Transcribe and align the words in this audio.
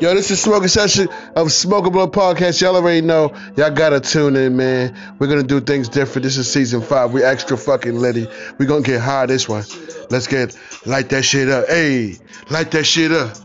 Yo, 0.00 0.12
this 0.14 0.30
is 0.30 0.42
smoking 0.42 0.68
session 0.68 1.08
of 1.36 1.52
Smoking 1.52 1.92
Blood 1.92 2.12
Podcast. 2.12 2.60
Y'all 2.60 2.74
already 2.74 3.00
know. 3.00 3.32
Y'all 3.56 3.70
gotta 3.70 4.00
tune 4.00 4.36
in, 4.36 4.56
man. 4.56 4.94
We're 5.18 5.28
gonna 5.28 5.42
do 5.42 5.60
things 5.60 5.88
different. 5.88 6.24
This 6.24 6.36
is 6.36 6.50
season 6.50 6.82
five. 6.82 7.12
We 7.12 7.22
extra 7.22 7.56
fucking 7.56 7.94
litty. 7.94 8.26
We 8.58 8.66
gonna 8.66 8.82
get 8.82 9.00
high 9.00 9.26
this 9.26 9.48
one. 9.48 9.64
Let's 10.10 10.26
get 10.26 10.58
light 10.84 11.08
that 11.10 11.22
shit 11.22 11.48
up. 11.48 11.68
Hey, 11.68 12.16
light 12.50 12.70
that 12.72 12.84
shit 12.84 13.12
up. 13.12 13.36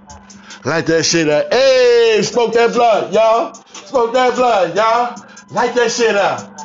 Light 0.66 0.88
that 0.88 1.06
shit 1.06 1.30
up. 1.30 1.54
Hey, 1.54 2.20
smoke 2.24 2.54
that 2.54 2.74
blood, 2.74 3.14
y'all. 3.14 3.54
Smoke 3.74 4.14
that 4.14 4.36
blood, 4.36 4.76
y'all. 4.76 5.26
Light 5.52 5.74
that 5.76 5.92
shit 5.92 6.16
up. 6.16 6.59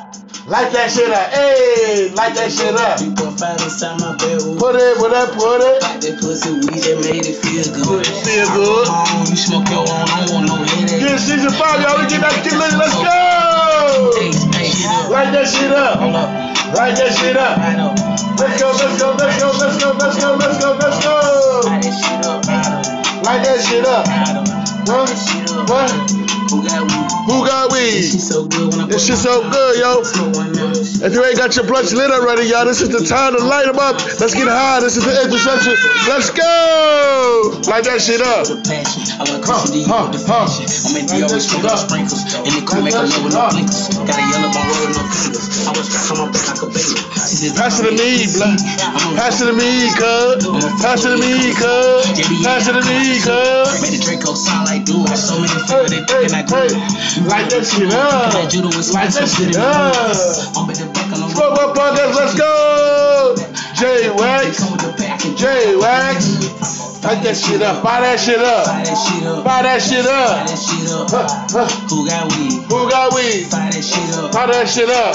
Light 0.45 0.73
that 0.77 0.93
shit 0.93 1.09
up. 1.09 1.33
Hey, 1.33 2.13
light 2.13 2.37
that 2.37 2.53
shit 2.53 2.77
up. 2.77 3.01
Put 3.01 4.77
it, 4.77 4.93
put 5.01 5.09
it, 5.09 5.29
put 5.33 5.61
it. 5.65 5.81
Like 5.81 6.05
that 6.05 6.21
pussy 6.21 6.53
weed 6.61 6.85
that 6.85 7.01
made 7.01 7.25
it 7.25 7.41
feel 7.41 7.65
good. 7.73 8.05
Feel 8.05 8.49
good. 8.53 8.85
You 9.25 9.41
smoke 9.41 9.65
your 9.73 9.89
own, 9.89 10.05
I 10.05 10.21
don't 10.29 10.45
want 10.45 10.53
no 10.53 10.57
headache. 10.61 11.01
Get 11.01 11.17
season 11.17 11.49
five, 11.49 11.81
y'all. 11.81 11.97
We 11.97 12.05
get 12.13 12.21
back, 12.21 12.45
get 12.45 12.61
lit. 12.61 12.77
Let's 12.77 12.93
go. 12.93 13.09
Light 15.09 15.33
that 15.33 15.49
shit 15.49 15.73
up. 15.73 16.05
Light 16.77 16.93
that 17.01 17.17
shit 17.17 17.41
up. 17.41 17.57
Let's 18.37 18.61
go, 18.61 18.69
let's 18.77 19.01
go, 19.01 19.17
let's 19.17 19.41
go, 19.41 19.49
let's 19.49 19.81
go, 19.81 19.97
let's 19.97 20.21
go, 20.21 20.37
let's 20.37 20.61
go, 20.61 20.77
let's 20.77 21.01
go. 21.01 21.17
Light 23.25 23.41
that 23.49 23.65
shit 23.65 23.87
up, 23.89 24.05
right 24.87 25.01
up, 25.01 25.09
Light 25.09 25.09
that 25.09 25.19
shit 25.19 25.45
up. 25.51 25.51
right 25.51 25.59
up. 25.61 25.69
What? 25.71 25.89
That 25.89 26.09
shit 26.09 26.21
up. 26.25 26.35
What? 26.35 26.51
Who 26.51 26.63
got 26.65 26.83
weed? 26.87 27.13
Who 27.27 27.47
got 27.47 27.71
This 27.71 27.81
weed? 27.81 28.13
shit 28.13 28.21
so 28.21 28.45
good 28.47 28.69
when 28.73 28.81
I 28.81 28.87
This 28.89 29.07
put 29.09 29.19
so 29.19 29.43
good, 29.51 29.81
yo. 29.81 30.03
So 30.05 30.31
one 30.31 30.53
minute. 30.53 31.03
If 31.03 31.13
you 31.15 31.25
ain't 31.25 31.37
got 31.39 31.57
your 31.57 31.67
blunts 31.67 31.93
lit 31.95 32.11
already, 32.11 32.49
y'all, 32.49 32.65
this 32.67 32.81
is 32.81 32.91
the 32.91 33.05
time 33.05 33.35
to 33.37 33.45
light 33.45 33.67
them 33.67 33.79
up. 33.79 33.97
Let's 34.21 34.35
get 34.35 34.49
high. 34.49 34.81
This 34.81 34.97
is 34.97 35.05
the 35.05 35.15
intersection. 35.25 35.75
Let's 36.09 36.31
go. 36.31 37.61
Light 37.69 37.85
that 37.85 38.01
shit 38.01 38.21
up. 38.21 38.47
The 38.47 38.61
passion. 38.65 39.03
I 39.21 39.25
like 39.25 39.45
Huh, 39.45 39.65
huh, 39.89 40.13
huh. 40.27 40.49
I'm 40.49 40.97
in 40.97 41.07
Like 41.07 41.09
the 41.09 41.21
that 41.21 41.29
always 41.29 41.45
shit 41.49 41.61
smoking 41.61 41.71
up. 41.71 41.79
sprinkles. 41.89 42.23
In 42.45 42.53
the 42.57 42.63
cool, 42.67 42.83
make 42.85 42.95
a 42.95 43.05
love 43.05 43.25
with 43.25 43.33
shit 43.33 43.33
no 43.35 43.41
up. 43.41 43.53
blinkers. 43.53 43.89
Got 44.05 44.19
a 44.21 44.25
yellow 44.31 44.51
bone 44.53 44.69
rolling 44.69 44.95
no 44.97 45.03
fingers. 45.13 45.47
I 45.67 45.71
was 45.77 45.89
back 45.91 46.07
on 46.13 46.17
my 46.19 46.27
back 46.33 46.47
like 46.49 46.63
a 46.63 46.69
baby. 46.71 46.95
Pass 47.57 47.81
it 47.81 47.85
to 47.89 47.93
me, 47.93 48.11
blood. 48.37 48.59
Pass 49.17 49.41
it 49.41 49.47
to 49.49 49.55
me, 49.55 49.71
cuz. 49.97 50.45
Pass 50.83 51.05
it 51.05 51.11
to 51.13 51.19
me, 51.19 51.33
cuz. 51.57 52.03
Pass 52.45 52.69
it 52.69 52.75
to 52.77 52.83
me, 52.85 53.01
cuz. 53.21 53.69
Made 53.81 53.95
the 53.97 54.01
Draco 54.05 54.35
sound 54.35 54.69
like 54.75 54.85
dude. 54.87 55.09
So 55.17 55.41
many 55.41 55.49
figure 55.49 55.89
they 55.89 55.97
hey, 55.97 56.29
thinking 56.29 56.35
I 56.35 56.43
good. 56.43 56.73
Light 57.29 57.51
that 57.51 57.65
shit 57.67 57.93
up. 57.93 58.33
That 58.33 58.51
judo 58.51 58.69
was 58.69 58.93
Light 58.93 59.11
that 59.13 59.29
shit 59.29 59.57
up. 59.57 60.57
I'm 60.57 60.71
in 60.71 60.77
the 60.77 61.23
on 61.23 61.31
Smoke 61.31 61.59
up 61.59 61.77
podcast, 61.77 62.15
let's 62.15 62.35
go! 62.35 63.37
J 63.77 64.11
Wax, 64.11 64.59
Come 64.59 64.73
with 64.73 64.83
the 64.83 64.95
package. 64.97 65.39
J 65.39 65.77
Wax. 65.77 66.84
Light 67.05 67.21
that 67.23 67.37
shit 67.37 67.61
up, 67.61 67.85
buy 67.85 68.01
that 68.01 68.17
shit 68.19 68.41
up, 68.41 68.65
Buy 68.65 68.81
that 68.81 68.97
shit 68.97 69.23
up. 69.29 69.45
buy 69.45 69.61
that 69.63 69.77
shit 69.83 70.05
Buy 70.09 70.25
up. 70.25 70.49
that 70.49 70.57
shit 70.57 70.89
up. 70.89 71.05
Huh, 71.13 71.29
huh. 71.53 71.69
Who 71.93 72.09
got 72.09 72.33
weed? 72.33 72.65
Who 72.65 72.79
got 72.89 73.13
weed? 73.13 73.45
Buy 73.53 73.69
that 73.69 73.85
shit 73.85 74.09
up. 74.17 74.33
Buy 74.33 74.47
that 74.49 74.65
shit 74.65 74.89
up, 74.89 75.13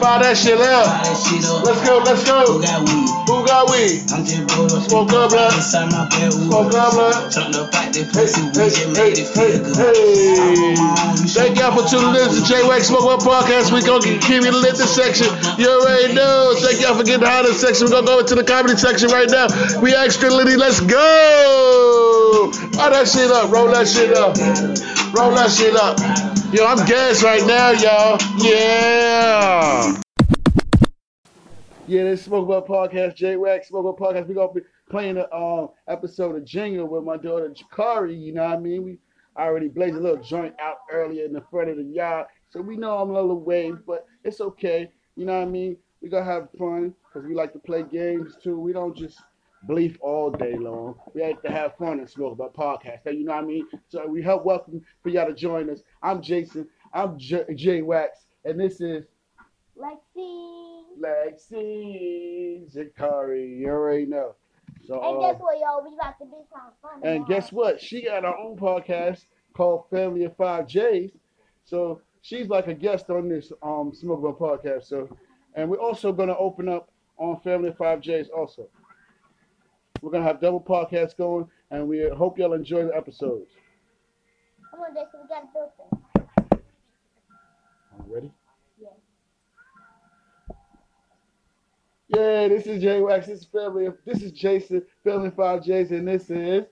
buy 0.00 0.24
that 0.24 0.32
shit 0.40 0.56
up. 0.56 0.88
that 1.04 1.16
shit 1.20 1.44
up. 1.44 1.60
Let's 1.68 1.80
go, 1.84 2.00
let's 2.00 2.24
go. 2.24 2.40
Who 2.48 2.64
got 2.64 2.80
weed? 2.88 3.08
Who 3.28 3.36
got 3.44 3.64
weed? 3.68 4.00
I'm 4.08 4.24
just 4.24 4.40
rolled 4.56 4.72
up. 4.72 4.82
Smoke 4.88 5.12
up, 5.12 5.28
blood. 5.36 5.52
Inside 5.52 5.92
my 5.92 6.08
bedroom. 6.08 6.48
Smoke 6.48 6.72
up, 6.80 6.90
blood. 6.96 7.28
Turned 7.28 7.56
up 7.60 7.68
like 7.76 7.92
that 7.92 8.08
Hey, 8.08 8.08
pussy. 8.08 8.40
We 8.48 8.56
hey, 8.56 8.70
just 8.72 8.88
made 8.96 9.16
it 9.20 9.28
feel 9.36 9.60
good. 9.60 9.76
hey. 9.76 10.80
Thank 11.28 11.60
y'all 11.60 11.76
for 11.76 11.84
tuning 11.88 12.16
in 12.16 12.28
to 12.32 12.40
J 12.48 12.64
Wax 12.64 12.88
Smoke 12.88 13.04
Up 13.12 13.20
Podcast. 13.20 13.68
We 13.68 13.84
gonna 13.84 14.00
get 14.00 14.20
keep 14.24 14.42
you 14.48 14.52
lit 14.52 14.80
this 14.80 14.96
section. 14.96 15.28
You 15.60 15.68
already 15.68 16.16
know. 16.16 16.56
Thank 16.56 16.80
y'all 16.80 16.96
for 16.96 17.04
getting 17.04 17.28
out 17.28 17.44
of 17.44 17.52
this 17.52 17.60
section. 17.60 17.86
We're 17.92 18.00
gonna 18.00 18.08
go 18.08 18.18
into 18.24 18.34
the 18.34 18.44
comedy 18.44 18.76
section 18.80 19.12
right 19.12 19.28
now. 19.28 19.46
We 19.84 19.92
extra 19.94 20.32
litty. 20.32 20.56
Let's 20.56 20.80
go. 20.80 21.01
Roll 22.82 22.90
that 22.90 23.08
shit 23.08 23.30
up. 23.30 23.50
Roll 23.50 23.68
that 23.68 23.88
shit 23.88 24.16
up. 24.16 24.36
Roll 25.14 25.34
that 25.34 25.50
shit 25.50 25.74
up. 25.74 25.98
Yo, 26.52 26.66
I'm 26.66 26.86
gas 26.86 27.22
right 27.22 27.44
now, 27.46 27.70
y'all. 27.70 28.18
Yeah. 28.38 30.00
Yeah, 31.88 32.04
this 32.04 32.22
Smoke 32.24 32.50
Up 32.50 32.68
Podcast, 32.68 33.16
J 33.16 33.36
Wax 33.36 33.68
Smoke 33.68 33.86
Up 33.86 33.98
Podcast. 33.98 34.28
We're 34.28 34.34
gonna 34.34 34.52
be 34.52 34.60
playing 34.90 35.16
a 35.16 35.34
um, 35.34 35.70
episode 35.88 36.36
of 36.36 36.44
Jenga 36.44 36.88
with 36.88 37.04
my 37.04 37.16
daughter 37.16 37.50
Jakari, 37.50 38.20
you 38.20 38.32
know 38.32 38.44
what 38.44 38.58
I 38.58 38.60
mean? 38.60 38.84
We 38.84 38.98
already 39.36 39.68
blazed 39.68 39.96
a 39.96 40.00
little 40.00 40.22
joint 40.22 40.54
out 40.60 40.78
earlier 40.92 41.24
in 41.24 41.32
the 41.32 41.42
front 41.50 41.70
of 41.70 41.76
the 41.76 41.84
yard. 41.84 42.26
So 42.50 42.60
we 42.60 42.76
know 42.76 42.98
I'm 42.98 43.10
a 43.10 43.14
little 43.14 43.40
wave, 43.40 43.78
but 43.86 44.06
it's 44.24 44.40
okay. 44.40 44.90
You 45.16 45.26
know 45.26 45.38
what 45.38 45.48
I 45.48 45.50
mean? 45.50 45.76
we 46.02 46.08
gonna 46.08 46.24
have 46.24 46.48
fun 46.58 46.94
because 47.06 47.26
we 47.26 47.34
like 47.34 47.52
to 47.52 47.58
play 47.60 47.84
games 47.84 48.36
too. 48.42 48.58
We 48.58 48.72
don't 48.72 48.96
just 48.96 49.20
bleef 49.68 49.96
all 50.00 50.30
day 50.30 50.56
long. 50.56 50.96
We 51.14 51.22
like 51.22 51.42
to 51.42 51.50
have 51.50 51.76
fun 51.76 51.98
and 52.00 52.08
smoke 52.08 52.32
about 52.32 52.54
podcasts. 52.54 53.04
You 53.06 53.24
know 53.24 53.32
what 53.34 53.44
I 53.44 53.46
mean? 53.46 53.66
So 53.88 54.06
we 54.06 54.22
help 54.22 54.44
welcome 54.44 54.82
for 55.02 55.08
y'all 55.08 55.26
to 55.26 55.34
join 55.34 55.70
us. 55.70 55.82
I'm 56.02 56.20
Jason. 56.22 56.66
I'm 56.92 57.18
J, 57.18 57.44
J 57.54 57.82
Wax, 57.82 58.26
and 58.44 58.58
this 58.60 58.80
is 58.80 59.04
Lexi. 59.78 60.82
Lexi 61.00 62.74
Jakari. 62.74 63.58
You 63.58 63.68
already 63.68 64.06
know. 64.06 64.34
So, 64.86 64.94
And 65.00 65.16
uh, 65.24 65.32
guess 65.32 65.40
what, 65.40 65.58
y'all? 65.58 65.82
We 65.88 65.94
about 65.94 66.18
to 66.18 66.24
be 66.24 66.30
something 66.52 66.72
fun. 66.82 67.00
and 67.04 67.26
guess 67.26 67.52
what? 67.52 67.80
She 67.80 68.02
got 68.02 68.24
her 68.24 68.36
own 68.36 68.56
podcast 68.56 69.26
called 69.54 69.84
Family 69.90 70.24
of 70.24 70.36
Five 70.36 70.66
J's. 70.66 71.12
So 71.64 72.00
she's 72.20 72.48
like 72.48 72.66
a 72.66 72.74
guest 72.74 73.08
on 73.10 73.28
this 73.28 73.52
um 73.62 73.92
Smoke 73.94 74.20
Smokable 74.20 74.38
podcast. 74.38 74.84
So, 74.84 75.08
and 75.54 75.68
we're 75.70 75.78
also 75.80 76.12
gonna 76.12 76.36
open 76.36 76.68
up 76.68 76.90
on 77.16 77.40
Family 77.40 77.68
of 77.68 77.76
Five 77.78 78.00
J's 78.00 78.28
also. 78.28 78.68
We're 80.02 80.10
gonna 80.10 80.24
have 80.24 80.40
double 80.40 80.60
podcasts 80.60 81.16
going, 81.16 81.48
and 81.70 81.86
we 81.88 82.08
hope 82.10 82.36
y'all 82.36 82.54
enjoy 82.54 82.84
the 82.84 82.94
episodes. 82.94 83.52
Come 84.70 84.80
on, 84.80 84.94
Jason. 84.94 85.20
We 85.22 85.28
gotta 85.28 85.46
do 85.54 85.60
this. 86.50 86.60
Ready? 88.08 88.32
Yeah. 88.80 88.88
Yeah, 92.08 92.48
this 92.48 92.66
is 92.66 92.82
J 92.82 93.00
Wax. 93.00 93.28
This 93.28 93.40
is 93.40 93.46
Family. 93.46 93.88
This 94.04 94.22
is 94.22 94.32
Jason, 94.32 94.82
Family 95.04 95.30
Five 95.30 95.64
Jason. 95.64 95.98
and 95.98 96.08
this 96.08 96.28
is. 96.28 96.64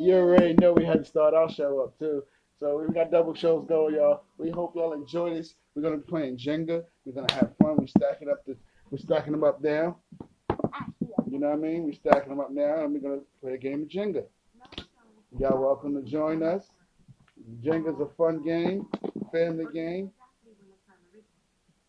You 0.00 0.14
already 0.16 0.54
know 0.54 0.72
we 0.72 0.84
had 0.84 0.98
to 0.98 1.04
start 1.04 1.34
our 1.34 1.48
show 1.48 1.80
up 1.80 1.96
too. 1.98 2.24
So 2.58 2.84
we 2.84 2.92
got 2.92 3.12
double 3.12 3.34
shows 3.34 3.64
going, 3.68 3.94
y'all. 3.94 4.24
We 4.38 4.50
hope 4.50 4.74
y'all 4.74 4.92
enjoy 4.92 5.34
this. 5.34 5.54
We're 5.74 5.82
gonna 5.82 5.98
be 5.98 6.08
playing 6.08 6.38
Jenga. 6.38 6.82
We're 7.04 7.12
gonna 7.12 7.32
have 7.32 7.52
fun. 7.60 7.76
We're 7.76 7.86
stacking 7.86 8.28
up 8.28 8.44
the 8.44 8.56
we're 8.90 8.98
stacking 8.98 9.32
them 9.32 9.44
up 9.44 9.62
now. 9.62 9.98
Know 11.42 11.48
what 11.48 11.54
I 11.54 11.60
mean? 11.60 11.82
We're 11.82 11.92
stacking 11.94 12.28
them 12.28 12.38
up 12.38 12.52
now 12.52 12.84
and 12.84 12.92
we're 12.94 13.00
gonna 13.00 13.22
play 13.40 13.54
a 13.54 13.58
game 13.58 13.82
of 13.82 13.88
Jenga. 13.88 14.22
Y'all 15.40 15.60
welcome 15.60 15.92
to 16.00 16.08
join 16.08 16.40
us. 16.40 16.68
Jenga's 17.60 17.98
a 18.00 18.06
fun 18.16 18.44
game, 18.44 18.86
family 19.32 19.64
game. 19.74 20.12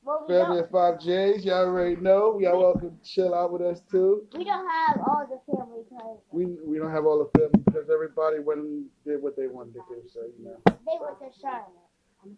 well, 0.02 0.25
we 0.28 0.34
Family 0.34 0.59
of 0.62 0.72
five 0.72 1.00
J's, 1.00 1.46
y'all 1.46 1.68
already 1.68 1.97
know. 1.97 2.40
Y'all 2.40 2.58
welcome 2.63 2.97
to 2.97 3.08
chill 3.08 3.36
out 3.36 3.53
with 3.53 3.62
us 3.62 3.80
too. 3.92 4.25
we 4.36 4.44
don't 4.44 4.68
have 4.68 4.97
all 5.08 5.28
the 5.30 5.40
family 5.46 5.84
because 5.88 6.18
We 6.31 6.58
we 6.66 6.80
don't 6.80 6.90
have 6.90 7.06
all 7.06 7.19
the 7.19 7.40
family 7.40 7.63
because 7.63 7.92
everybody 7.94 8.40
went 8.40 8.62
and 8.62 8.86
did 9.06 9.22
what 9.22 9.38
they 9.38 9.46
wanted 9.46 9.75
to 9.75 9.81
do, 9.88 10.02
so 10.12 10.22
you 10.36 10.46
know. 10.46 10.58
they 10.66 10.97
went 11.00 11.19
to 11.19 11.40
Charlotte. 11.40 11.69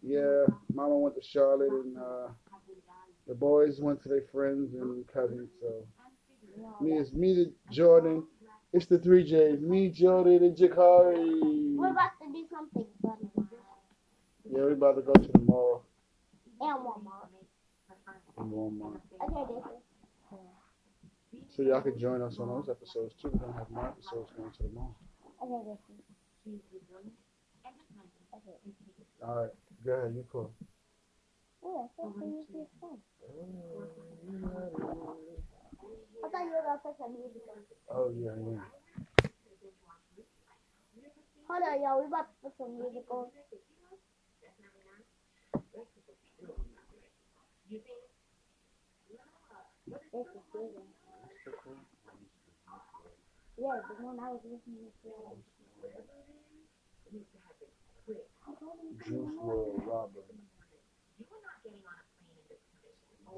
Yeah, 0.04 0.54
Mama 0.74 0.98
went 0.98 1.16
to 1.16 1.22
Charlotte, 1.24 1.72
and 1.72 1.98
uh, 1.98 2.28
the 3.26 3.36
boys 3.36 3.80
went 3.80 4.04
to 4.04 4.10
their 4.10 4.26
friends 4.34 4.74
and 4.74 5.08
cousins. 5.08 5.52
So 5.62 5.86
me 6.82 6.98
it's 6.98 7.14
me 7.14 7.36
to 7.36 7.52
Jordan. 7.72 8.24
It's 8.74 8.88
the 8.88 9.00
three 9.00 9.24
J's. 9.24 9.62
Me, 9.62 9.90
Jordan, 9.90 10.44
and 10.44 10.58
Jakari. 10.58 11.78
We're 11.78 11.92
about 11.92 12.12
to 12.22 12.28
do 12.32 12.46
something 12.52 12.86
fun 13.02 13.48
Yeah, 14.52 14.62
we're 14.64 14.74
about 14.74 14.96
to 14.96 15.02
go 15.02 15.14
to 15.14 15.32
the 15.32 15.40
mall 15.40 15.86
and 16.60 16.80
Walmart. 16.80 17.30
and 18.38 18.52
Walmart. 18.52 19.00
Okay, 19.24 19.44
Jason. 19.48 19.82
So 21.56 21.62
y'all 21.64 21.82
can 21.82 21.98
join 21.98 22.22
us 22.22 22.38
on 22.40 22.50
those 22.50 22.70
episodes 22.70 23.14
too. 23.22 23.30
We're 23.32 23.40
gonna 23.40 23.54
have 23.58 23.70
more 23.70 23.88
episodes 23.88 24.32
going 24.38 24.52
to 24.52 24.64
the 24.64 24.70
mall. 24.70 24.96
Okay. 25.42 25.78
All 29.26 29.36
right, 29.36 29.50
go 29.86 29.92
ahead. 29.94 30.14
You 30.16 30.26
call. 30.32 30.52
Yeah, 31.64 31.88
so 31.96 32.14
can 32.20 32.34
you 32.34 32.44
see 32.52 32.66
fun? 32.82 33.00
I 36.24 36.30
thought 36.30 36.46
you 36.46 36.52
were 36.52 36.66
gonna 36.66 36.80
put 36.84 36.98
some 36.98 37.14
music. 37.14 37.44
Oh 37.92 38.10
yeah, 38.18 38.36
yeah. 38.38 38.64
Hold 41.50 41.64
on, 41.64 41.82
y'all. 41.82 42.00
We 42.02 42.08
about 42.08 42.28
to 42.30 42.36
put 42.44 42.54
some 42.58 42.78
music 42.80 43.06
on. 43.12 43.28
This 50.14 50.28
is 50.36 50.44
good. 50.54 50.72
Yeah, 53.58 53.80
the 53.88 53.96
one 54.04 54.20
I 54.20 54.30
was 54.30 54.42
listening 54.44 54.90
to. 55.04 55.10
Juice 59.06 59.30
WRLD 59.44 59.88
Robbery. 59.88 60.24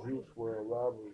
Juice 0.08 0.26
WRLD 0.38 0.70
Robbery. 0.72 1.14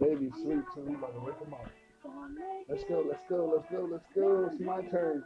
The 0.00 0.30
sleep, 0.42 0.64
so 0.74 0.80
we 0.82 0.94
about 0.94 1.12
to 1.14 1.20
wake 1.20 1.38
him 1.40 1.54
up. 1.54 1.66
Let's 2.68 2.84
go, 2.84 3.04
let's 3.08 3.22
go, 3.28 3.52
let's 3.52 3.68
go, 3.70 3.88
let's 3.90 4.04
go. 4.14 4.48
It's 4.52 4.60
my 4.60 4.80
turn. 4.82 5.24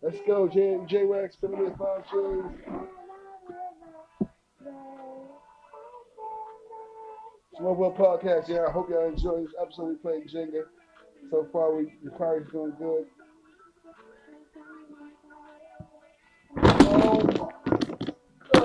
Let's 0.00 0.18
go, 0.26 0.48
J 0.48 0.78
J 0.86 1.04
Wax, 1.06 1.34
spin 1.34 1.54
it 1.54 1.76
five 1.76 2.04
J's. 2.04 2.44
Smallville 7.60 7.96
Podcast, 7.98 8.48
yeah. 8.48 8.66
I 8.68 8.70
hope 8.70 8.88
y'all 8.90 9.08
enjoy 9.08 9.42
this 9.42 9.54
episode. 9.60 9.88
We 9.88 9.94
played 9.96 10.28
Jenga. 10.32 10.62
So 11.30 11.48
far, 11.52 11.74
we 11.74 11.92
the 12.04 12.10
party's 12.12 12.50
doing 12.52 12.72
good. 12.78 13.06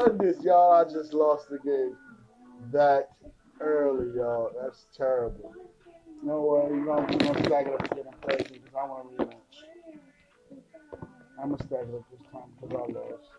Goodness, 0.05 0.37
y'all! 0.43 0.71
I 0.73 0.83
just 0.83 1.13
lost 1.13 1.49
the 1.49 1.57
game 1.59 1.95
that 2.71 3.09
early, 3.59 4.15
y'all. 4.15 4.51
That's 4.61 4.85
terrible. 4.95 5.53
No 6.23 6.41
worry, 6.41 6.79
we're 6.79 6.85
gonna, 6.85 7.07
we're 7.11 7.17
gonna 7.19 7.43
stack 7.43 7.67
it 7.67 7.73
up 7.73 7.91
again 7.91 8.05
and 8.11 8.21
play 8.21 8.37
because 8.37 8.73
I 8.77 8.85
want 8.85 9.17
to 9.17 9.23
rematch. 9.23 9.57
I'm 11.41 11.49
gonna 11.51 11.63
stack 11.65 11.79
it 11.81 11.95
up 11.95 12.05
this 12.11 12.21
time 12.31 12.49
because 12.61 12.75
I 12.75 12.81
lost. 12.93 13.29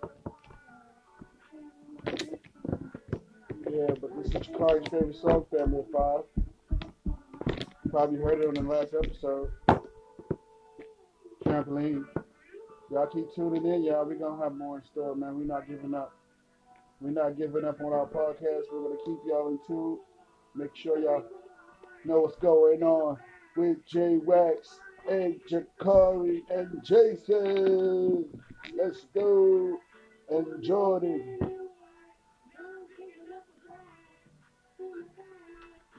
Yeah, 3.71 3.95
but 4.01 4.11
this 4.17 4.27
is 4.35 4.49
Kari's 4.57 4.89
favorite 4.89 5.17
song, 5.21 5.47
Family 5.57 5.81
of 5.81 5.87
Five. 5.93 6.25
Probably 7.91 8.21
heard 8.21 8.41
it 8.41 8.49
on 8.49 8.55
the 8.55 8.63
last 8.63 8.95
episode. 8.95 9.51
Trampoline. 11.45 12.05
Y'all 12.91 13.07
keep 13.07 13.35
tuning 13.35 13.67
in, 13.67 13.85
y'all. 13.85 14.05
We're 14.05 14.15
gonna 14.15 14.43
have 14.43 14.55
more 14.55 14.79
in 14.79 14.85
store, 14.85 15.15
man. 15.17 15.37
We're 15.37 15.45
not 15.45 15.69
giving 15.69 15.95
up. 15.95 16.13
We're 17.01 17.11
not 17.11 17.37
giving 17.37 17.65
up 17.65 17.81
on 17.81 17.93
our 17.93 18.07
podcast. 18.07 18.63
We're 18.73 18.83
gonna 18.83 18.97
keep 19.05 19.19
y'all 19.27 19.49
in 19.49 19.59
tune. 19.67 19.99
Make 20.55 20.75
sure 20.75 20.99
y'all 20.99 21.25
know 22.05 22.21
what's 22.21 22.37
going 22.37 22.83
on 22.83 23.19
with 23.57 23.85
J 23.87 24.17
Wax 24.25 24.81
and 25.11 25.39
Jakari 25.51 26.41
and 26.51 26.83
Jason. 26.83 28.25
Let's 28.75 29.07
go. 29.15 29.79
And 30.31 30.63
Jordan. 30.63 31.39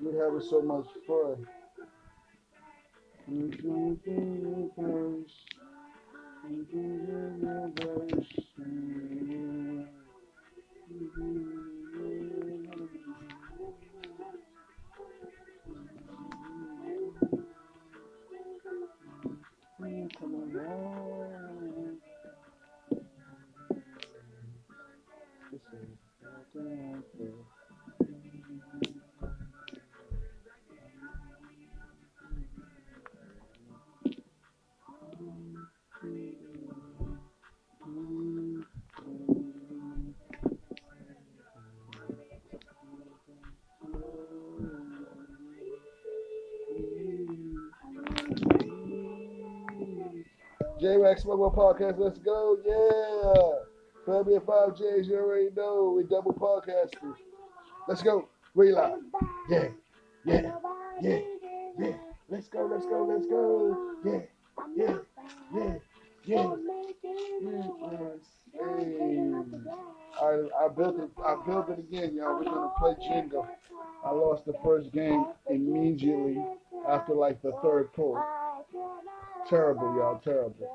We're 0.01 0.25
having 0.25 0.41
so 0.41 0.61
much 0.61 0.87
fun. 1.07 1.47
Mm-hmm. 3.31 3.87
Come 20.19 20.35
on 20.35 20.53
now. 20.53 21.16
J 50.79 50.97
Wax 50.97 51.25
Mobile 51.25 51.51
Podcast, 51.51 51.97
let's 51.97 52.19
go, 52.19 52.57
yeah. 52.63 53.65
Family 54.05 54.35
of 54.35 54.45
five 54.45 54.77
J's, 54.77 55.07
you 55.07 55.15
already 55.15 55.49
know, 55.55 55.93
we 55.97 56.03
double 56.03 56.33
podcasters. 56.33 57.15
Let's 57.87 58.03
go, 58.03 58.27
reload. 58.53 58.99
Yeah, 59.49 59.69
yeah, 60.25 60.51
yeah, 61.01 61.19
yeah. 61.79 61.93
Let's 62.29 62.47
go, 62.47 62.69
let's 62.71 62.85
go, 62.85 63.05
let's 63.05 63.25
go. 63.25 63.95
Yeah, 64.05 64.19
yeah, 64.75 64.97
yeah, 65.55 65.73
yeah. 66.25 66.55
I, 70.21 70.65
I 70.65 70.67
built 70.67 70.99
it. 70.99 71.09
I 71.25 71.35
built 71.45 71.69
it 71.69 71.79
again, 71.79 72.15
y'all. 72.15 72.37
We're 72.37 72.45
gonna 72.45 72.71
play 72.77 72.95
Jenga. 73.07 73.47
I 74.05 74.11
lost 74.11 74.45
the 74.45 74.53
first 74.63 74.91
game 74.91 75.25
immediately 75.49 76.37
after 76.87 77.13
like 77.13 77.41
the 77.41 77.51
third 77.63 77.91
pull. 77.93 78.21
Terrible, 79.49 79.95
y'all. 79.95 80.19
Terrible. 80.23 80.69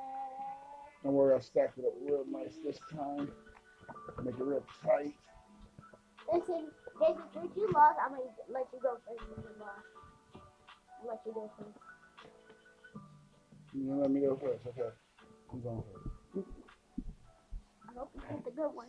Don't 1.05 1.13
worry, 1.13 1.35
I 1.35 1.41
stacked 1.41 1.79
it 1.79 1.85
up 1.85 1.93
real 2.01 2.25
nice 2.31 2.55
this 2.65 2.79
time. 2.91 3.31
Make 4.23 4.35
it 4.35 4.43
real 4.43 4.65
tight. 4.83 5.15
Listen, 6.33 6.67
Jason, 6.99 7.23
since 7.35 7.51
you 7.57 7.71
lost, 7.75 7.99
I'm 8.03 8.13
gonna 8.13 8.23
let 8.49 8.67
you 8.73 8.79
go 8.83 8.97
first. 9.07 9.29
when 9.29 9.45
you 9.45 9.51
lost. 9.61 9.85
Let 11.07 11.21
you 11.27 11.33
go 11.33 11.51
first. 11.59 11.79
You 13.75 13.95
let 13.95 14.11
me 14.11 14.21
go 14.21 14.37
first? 14.37 14.67
Okay. 14.67 14.91
I'm 15.53 15.61
going 15.61 15.83
first. 16.33 16.47
I 17.89 17.99
hope 17.99 18.11
you 18.15 18.21
get 18.31 18.45
the 18.45 18.51
good 18.53 18.75
one. 18.75 18.87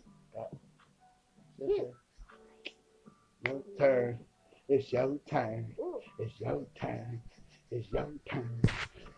Sir. 1.59 1.91
Your 3.45 3.61
turn. 3.79 4.19
It's 4.69 4.93
your 4.93 5.17
turn. 5.29 5.73
Ooh. 5.79 5.99
It's 6.19 6.39
your 6.39 6.65
turn. 6.79 7.21
It's 7.71 7.91
your 7.91 8.07
turn. 8.29 8.61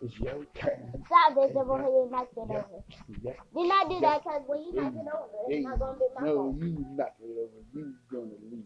It's 0.06 0.20
your 0.20 0.46
turn. 0.54 0.94
Stop 1.08 1.34
this 1.36 1.48
before 1.52 1.80
you 1.82 2.08
knock 2.12 2.30
it 2.38 2.48
Yeah. 2.50 2.58
over. 2.58 2.84
Yeah. 3.24 3.34
Do 3.56 3.68
not 3.68 3.90
do 3.90 4.00
that 4.02 4.24
because 4.24 4.42
when 4.46 4.62
you 4.64 4.74
knock 4.74 4.94
it 4.94 5.08
over, 5.08 5.50
it's 5.50 5.66
not 5.66 5.80
gonna 5.80 5.98
be 5.98 6.06
my 6.16 6.22
no, 6.22 6.36
fault. 6.36 6.56
you 6.62 6.86
knock 6.96 7.16
it 7.20 7.38
over. 7.42 7.50
You 7.74 7.96
gonna 8.12 8.38
leave. 8.52 8.66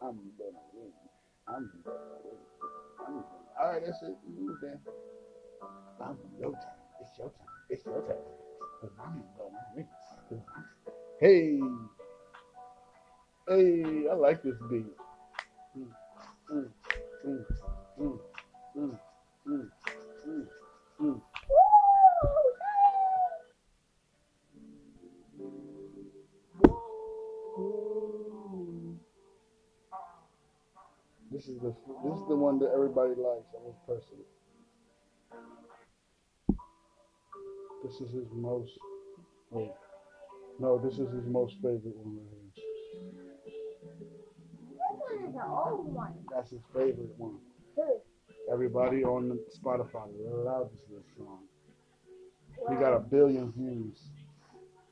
I'm 0.00 0.16
gonna 0.38 0.62
win. 0.74 0.92
I'm 1.48 1.70
gonna 1.84 1.98
win. 2.24 2.38
I'm 3.08 3.14
gonna 3.14 3.24
All 3.60 3.72
right, 3.72 3.82
that's 3.84 4.02
it. 4.02 4.16
You 4.38 4.56
then. 4.62 4.78
I'm 6.00 6.16
your 6.38 6.52
turn. 6.52 6.78
It's 7.00 7.18
your 7.18 7.26
turn. 7.28 7.46
It's 7.70 7.84
your 7.86 8.02
turn. 8.02 8.16
'Cause 8.80 8.90
I'm 9.02 9.24
gonna 9.36 9.66
win. 9.74 9.88
'Cause 10.28 10.38
I'm- 10.54 10.64
Hey. 11.20 11.60
Hey, 13.48 14.08
I 14.08 14.14
like 14.14 14.42
this 14.42 14.54
beat. 14.70 14.86
Mm, 15.76 15.90
mm, 16.52 16.70
mm, 17.26 17.44
mm, 17.98 18.20
mm, 18.76 18.98
mm, 19.48 20.48
mm. 21.00 21.20
This 31.30 31.46
is 31.46 31.60
the 31.60 31.74
this 32.04 32.18
is 32.18 32.26
the 32.28 32.34
one 32.34 32.58
that 32.58 32.70
everybody 32.74 33.10
likes. 33.10 33.46
I 33.54 33.62
mean, 33.62 33.74
personally. 33.86 34.24
This 37.84 38.00
is 38.00 38.12
his 38.12 38.26
most. 38.32 38.72
Wait, 39.50 39.70
no, 40.58 40.78
this 40.78 40.94
is 40.94 41.12
his 41.12 41.26
most 41.26 41.54
favorite 41.62 41.96
one 41.96 42.16
right 42.16 42.26
here. 42.54 42.64
This 43.44 44.88
one 44.98 45.28
is 45.28 45.34
an 45.34 45.40
old 45.48 45.94
one. 45.94 46.14
That's 46.34 46.50
his 46.50 46.62
favorite 46.74 47.14
one. 47.18 47.38
Everybody 48.50 49.04
on 49.04 49.38
Spotify 49.54 50.08
loves 50.18 50.80
this 50.90 51.04
song. 51.16 51.40
He 52.68 52.74
got 52.76 52.94
a 52.94 52.98
billion 52.98 53.52
views. 53.52 53.98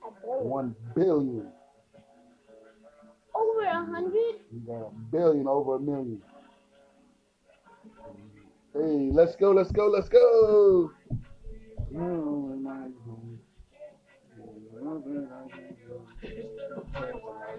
A 0.06 0.10
billion. 0.20 0.48
One 0.48 0.76
billion. 0.94 1.50
Over 3.34 3.64
a 3.64 3.84
hundred? 3.84 4.40
He 4.52 4.58
got 4.60 4.82
a 4.82 4.90
billion 5.10 5.48
over 5.48 5.76
a 5.76 5.80
million. 5.80 6.20
Hey, 8.74 9.10
let's 9.10 9.36
go, 9.36 9.52
let's 9.52 9.72
go, 9.72 9.86
let's 9.86 10.08
go. 10.08 10.92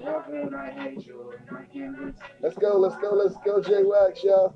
love 0.08 0.28
and 0.30 0.56
I 0.56 0.72
hate 0.72 1.06
you 1.06 1.34
and 1.38 1.58
I 1.58 1.66
can't 1.74 1.98
retain 1.98 2.16
Let's 2.42 2.56
go, 2.56 2.78
let's 2.78 2.96
go, 2.98 3.12
let's 3.14 3.36
go, 3.44 3.62
J 3.62 3.84
Wax, 3.84 4.24
y'all. 4.24 4.56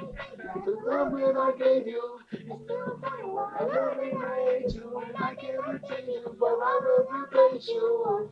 The 0.00 0.76
love 0.86 1.12
that 1.12 1.36
I 1.36 1.52
gave 1.58 1.86
you. 1.86 2.18
It's 2.32 2.42
still 2.42 2.98
my 3.02 3.24
one. 3.24 3.52
I 3.58 3.64
love 3.64 3.98
and 3.98 4.24
I 4.24 4.60
hate 4.60 4.74
you, 4.74 5.02
and 5.06 5.16
I 5.16 5.34
can't 5.34 5.60
retain 5.66 6.10
you, 6.10 6.36
but 6.38 6.46
I 6.46 6.80
will 6.82 7.06
replace 7.10 7.68
you. 7.68 8.30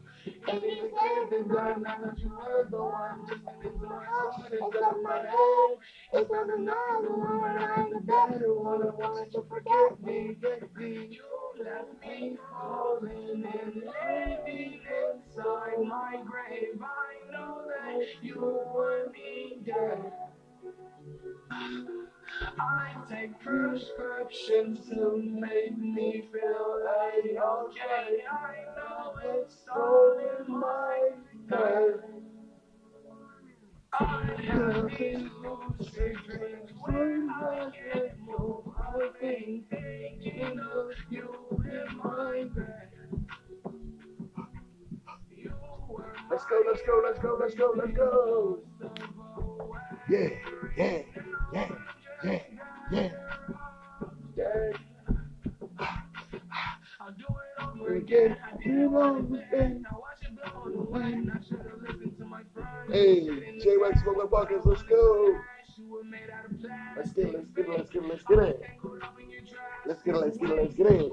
And 0.49 0.59
if 0.59 0.85
it 0.85 0.93
can't 0.99 1.31
be 1.31 1.55
done, 1.55 1.83
now 1.83 1.99
that 2.05 2.19
you 2.19 2.31
were 2.31 2.67
the 2.71 2.77
one, 2.77 3.27
just 3.29 3.43
into 3.65 3.87
my 3.87 4.05
heart, 4.05 4.53
it's 4.53 4.77
up 4.83 4.97
my 5.03 5.17
head. 5.19 5.79
It's 6.15 6.31
not 6.31 6.49
another 6.59 7.15
one, 7.15 7.59
I'm 7.59 7.91
the 7.93 8.01
better 8.01 8.55
one. 8.55 8.83
I 8.83 8.91
want 8.95 9.33
you 9.33 9.41
to 9.41 9.49
forget 9.49 10.03
me, 10.03 10.37
get 10.41 10.77
me. 10.77 11.09
You 11.11 11.65
left 11.65 12.01
me 12.01 12.37
falling 12.51 13.45
and 13.45 13.75
living 13.75 14.81
inside 14.81 15.81
my 15.87 16.17
grave. 16.25 16.81
I 16.83 16.98
I 22.61 22.95
take 23.09 23.39
prescriptions 23.41 24.89
to 24.89 25.17
make 25.17 25.79
me 25.79 26.29
feel 26.33 26.83
a-okay. 26.89 28.25
I 28.31 28.55
know 28.77 29.15
it's 29.25 29.57
all 29.75 30.19
in 30.19 30.59
my 30.59 31.11
head. 31.51 32.01
I 33.93 34.35
have 34.45 34.89
these 34.99 35.29
lucid 35.43 36.17
dreams 36.27 36.71
when 36.83 37.31
I 37.31 37.71
get. 37.71 38.17
I've 38.79 39.21
been 39.21 39.65
thinking 39.71 40.61
of 40.61 40.91
you 41.11 41.29
in 41.65 41.97
my 41.99 42.45
bed. 42.55 42.89
Let's 46.31 46.45
go, 46.45 46.63
let's 46.67 46.83
go, 46.83 47.03
let's 47.05 47.19
go, 47.19 47.39
let's 47.41 47.55
go, 47.55 47.75
let's 47.77 47.93
go. 47.93 48.59
Yeah, 50.11 50.29
yeah, 50.77 51.03
yeah, 51.53 51.69
yeah, 52.25 52.39
yeah. 52.91 53.09
dead. 54.37 54.79
I'll 57.01 57.13
do 57.13 57.25
it 57.91 57.97
Again. 57.97 58.37
I 58.45 58.57
did 58.57 58.77
it 58.77 58.87
again. 59.55 59.83
Now 59.83 60.03
blow 60.51 60.63
on 60.63 60.73
the 60.73 60.79
wind. 60.79 61.33
I 61.33 61.49
should 61.49 61.59
have. 61.59 61.79
Hey, 62.91 63.21
J 63.61 63.77
Wax 63.81 64.01
Smoke 64.03 64.33
Up 64.33 64.65
let's 64.65 64.83
go. 64.83 65.39
Let's 66.97 67.13
get 67.13 67.27
it, 67.27 67.35
let's 67.35 67.49
get 67.51 67.67
it, 67.67 67.71
let's 67.79 67.91
get 67.91 68.03
it, 68.03 68.09
let's 68.09 68.23
get 68.23 68.39
it. 68.39 68.63
Let's 69.87 70.03
get 70.03 70.15
it, 70.15 70.19
let's 70.19 70.39
get 70.39 70.51
it, 70.51 70.57
let's 70.57 70.75
get 70.75 70.87
it. 70.87 71.13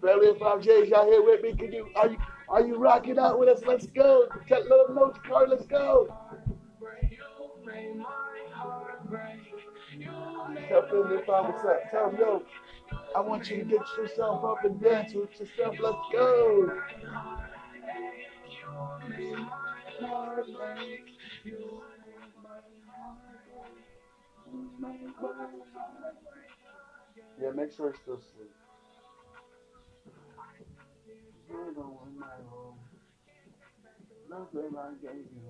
Family 0.00 0.28
of 0.28 0.38
five 0.38 0.62
J's, 0.62 0.88
y'all 0.88 1.06
here 1.06 1.22
with 1.22 1.42
me? 1.42 1.54
Can 1.54 1.72
you 1.72 1.88
are 1.96 2.08
you 2.08 2.18
are 2.48 2.66
you 2.66 2.76
rocking 2.76 3.18
out 3.18 3.38
with 3.38 3.48
us? 3.48 3.62
Let's 3.66 3.86
go. 3.86 4.28
Tell 4.48 4.60
let 4.60 4.86
them 4.86 4.96
know 4.96 5.06
it's 5.06 5.18
car, 5.26 5.46
let's 5.48 5.66
go. 5.66 6.14
You 7.10 7.66
made 7.66 7.96
my 7.96 8.04
heart 8.52 9.08
break. 9.08 9.55
Tell 10.68 10.82
them 10.82 11.18
if 11.18 11.28
I 11.28 11.40
was 11.40 11.64
up. 11.64 11.90
Tell 11.90 12.10
them, 12.10 12.20
yo, 12.20 12.42
I 13.16 13.20
want 13.20 13.50
you 13.50 13.58
to 13.58 13.64
get 13.64 13.80
yourself 13.98 14.44
up 14.44 14.64
and 14.64 14.80
dance 14.80 15.12
with 15.14 15.30
yourself. 15.40 15.76
Let's 15.80 15.98
go. 16.12 16.72
Yeah, 27.40 27.50
make 27.54 27.72
sure 27.72 27.90
it's 27.90 28.00
still 28.00 28.14
asleep. 28.14 28.52
You're 31.48 31.72
the 31.74 31.80
one 31.80 32.22
I. 32.22 32.24
Love 34.28 34.48
that 34.54 34.74
I 34.76 34.90
gave 35.00 35.26
you. 35.30 35.46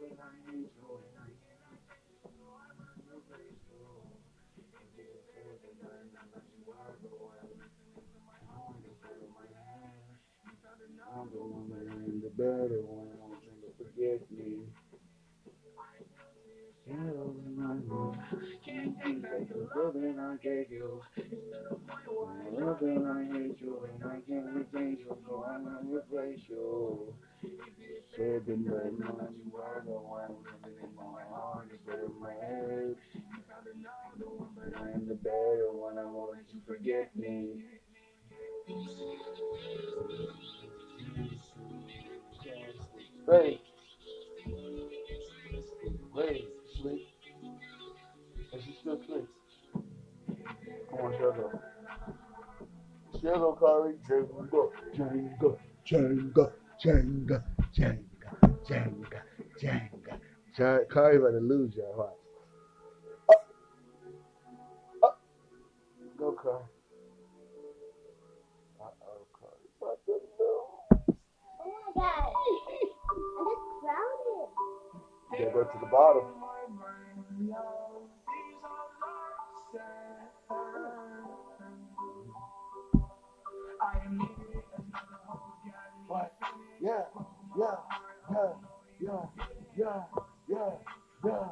That 0.00 0.18
I 0.18 0.50
hate 0.50 0.72
better 12.40 12.80
one. 12.88 13.08
I 13.12 13.16
want 13.20 13.42
you 13.44 13.52
to 13.60 13.70
forget 13.76 14.20
me. 14.32 14.64
Get 16.88 16.96
over 16.96 17.50
my 17.52 17.74
love. 17.84 18.16
Can't 18.64 18.96
take 19.04 19.20
back 19.20 19.46
the 19.48 19.68
love 19.76 19.92
that 19.92 20.16
I 20.18 20.36
gave 20.42 20.72
you. 20.72 21.02
I 21.18 22.48
love 22.48 22.78
that 22.80 23.04
I 23.04 23.36
hate 23.36 23.60
you 23.60 23.86
and 23.92 24.02
I 24.04 24.20
can't 24.26 24.46
retain 24.54 24.96
you, 24.98 25.14
so 25.26 25.44
I'm 25.46 25.64
gonna 25.64 25.80
replace 25.84 26.40
you. 26.48 27.12
Said 28.16 28.46
the 28.46 28.56
night 28.56 28.98
man, 28.98 29.34
you 29.44 29.56
are 29.58 29.82
the 29.84 29.92
one 29.92 30.34
living 30.42 30.78
in 30.82 30.96
my 30.96 31.22
heart, 31.28 31.68
it's 31.70 31.86
in 31.92 32.20
my 32.20 32.32
head. 32.32 32.96
But 34.56 34.80
I 34.80 34.90
am 34.92 35.06
the 35.06 35.14
better 35.14 35.70
one, 35.72 35.98
I 35.98 36.04
won't 36.06 36.32
let 36.32 36.44
you 36.54 36.60
forget 36.66 37.14
me. 37.14 37.79
Hey. 43.30 43.60
Wait, 46.12 46.48
sleep. 46.82 47.06
Is 48.52 48.64
she 48.64 48.76
still 48.80 49.00
asleep? 49.00 49.28
Come 50.90 51.00
on, 51.00 51.12
Sugar. 51.12 51.60
Sugar, 53.20 53.52
Corey. 53.52 53.94
Jenga, 54.08 54.68
Jenga, 54.96 55.56
Jenga, 55.86 56.52
Jenga, 56.84 57.42
Jenga, 57.72 58.02
Jenga, 58.68 59.22
Jenga. 59.62 60.18
Jenga. 60.58 60.88
Corey 60.88 61.16
about 61.18 61.30
to 61.30 61.38
lose 61.38 61.76
y'all. 61.76 61.96
Watch. 61.96 62.08
Up. 63.28 63.48
Up. 65.04 65.20
Go, 66.18 66.32
Corey. 66.32 66.64
Yeah, 75.40 75.46
go 75.54 75.64
to 75.64 75.78
the 75.80 75.86
bottom. 75.86 76.24
What? 86.08 86.32
Yeah, 86.82 87.04
yeah, 87.58 87.64
yeah, 88.30 88.52
yeah, 89.00 89.22
yeah, 89.78 90.02
yeah, 90.46 90.70
yeah, 91.24 91.48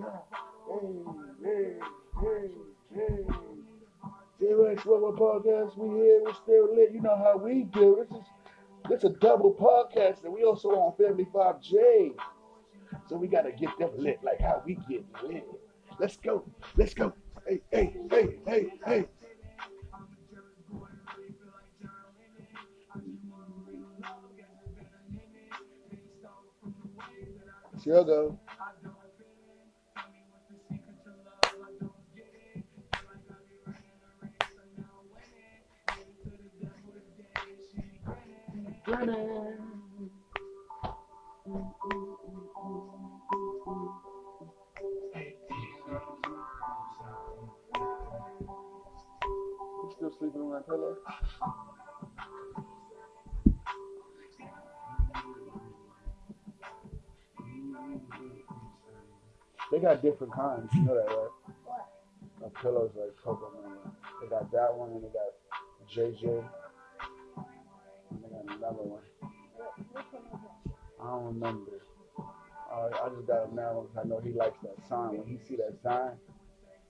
yeah. 0.00 0.18
Hey, 0.66 0.88
hey, 1.44 1.78
hey, 2.20 2.50
hey. 2.92 3.24
J-Rex 4.40 4.84
Rubber 4.84 5.16
Podcast, 5.16 5.78
we 5.78 5.96
here, 5.96 6.22
we 6.24 6.32
still 6.42 6.74
lit. 6.74 6.90
You 6.92 7.02
know 7.02 7.16
how 7.16 7.36
we 7.36 7.62
do. 7.72 7.98
This 8.00 8.18
is 8.18 8.26
this 8.88 9.04
a 9.04 9.10
double 9.20 9.54
podcast, 9.54 10.24
and 10.24 10.32
we 10.32 10.42
also 10.42 10.70
on 10.70 10.96
Family 10.96 11.28
5J. 11.32 12.14
So 13.08 13.16
we 13.16 13.26
gotta 13.26 13.52
get 13.52 13.70
them 13.78 13.90
lit 13.96 14.18
like 14.22 14.40
how 14.40 14.62
we 14.66 14.74
get 14.88 15.04
lit. 15.22 15.46
Let's 15.98 16.16
go, 16.18 16.44
let's 16.76 16.94
go. 16.94 17.12
Hey, 17.46 17.60
hey, 17.72 17.96
hey, 18.10 18.36
hey, 18.46 18.66
hey. 18.84 19.04
Sugar. 27.82 28.32
You 38.58 38.74
still 38.82 39.67
sleeping 50.18 50.40
on 50.40 50.50
my 50.50 50.60
pillow? 50.60 50.96
They 59.70 59.78
got 59.80 60.02
different 60.02 60.32
kinds, 60.32 60.70
you 60.74 60.82
know 60.82 60.94
that, 60.94 61.06
right? 61.06 61.28
What? 61.64 62.46
Of 62.46 62.54
pillows 62.54 62.90
like 62.96 63.14
Coco. 63.22 63.52
They 64.22 64.28
got 64.28 64.50
that 64.52 64.74
one 64.74 64.90
and 64.92 65.04
they 65.04 65.08
got 65.08 65.34
JJ. 65.94 66.44
And 68.10 68.22
they 68.22 68.28
got 68.28 68.56
another 68.56 68.82
one. 68.82 69.02
One 69.20 71.18
don't 71.18 71.24
remember. 71.26 71.72
Uh, 72.18 72.88
I 73.04 73.08
just 73.14 73.26
got 73.26 73.48
him 73.48 73.56
now 73.56 73.82
because 73.82 74.04
I 74.04 74.08
know 74.08 74.20
he 74.20 74.32
likes 74.32 74.58
that 74.62 74.76
sign. 74.88 75.18
When 75.18 75.26
he 75.26 75.38
see 75.46 75.56
that 75.56 75.78
sign, 75.82 76.12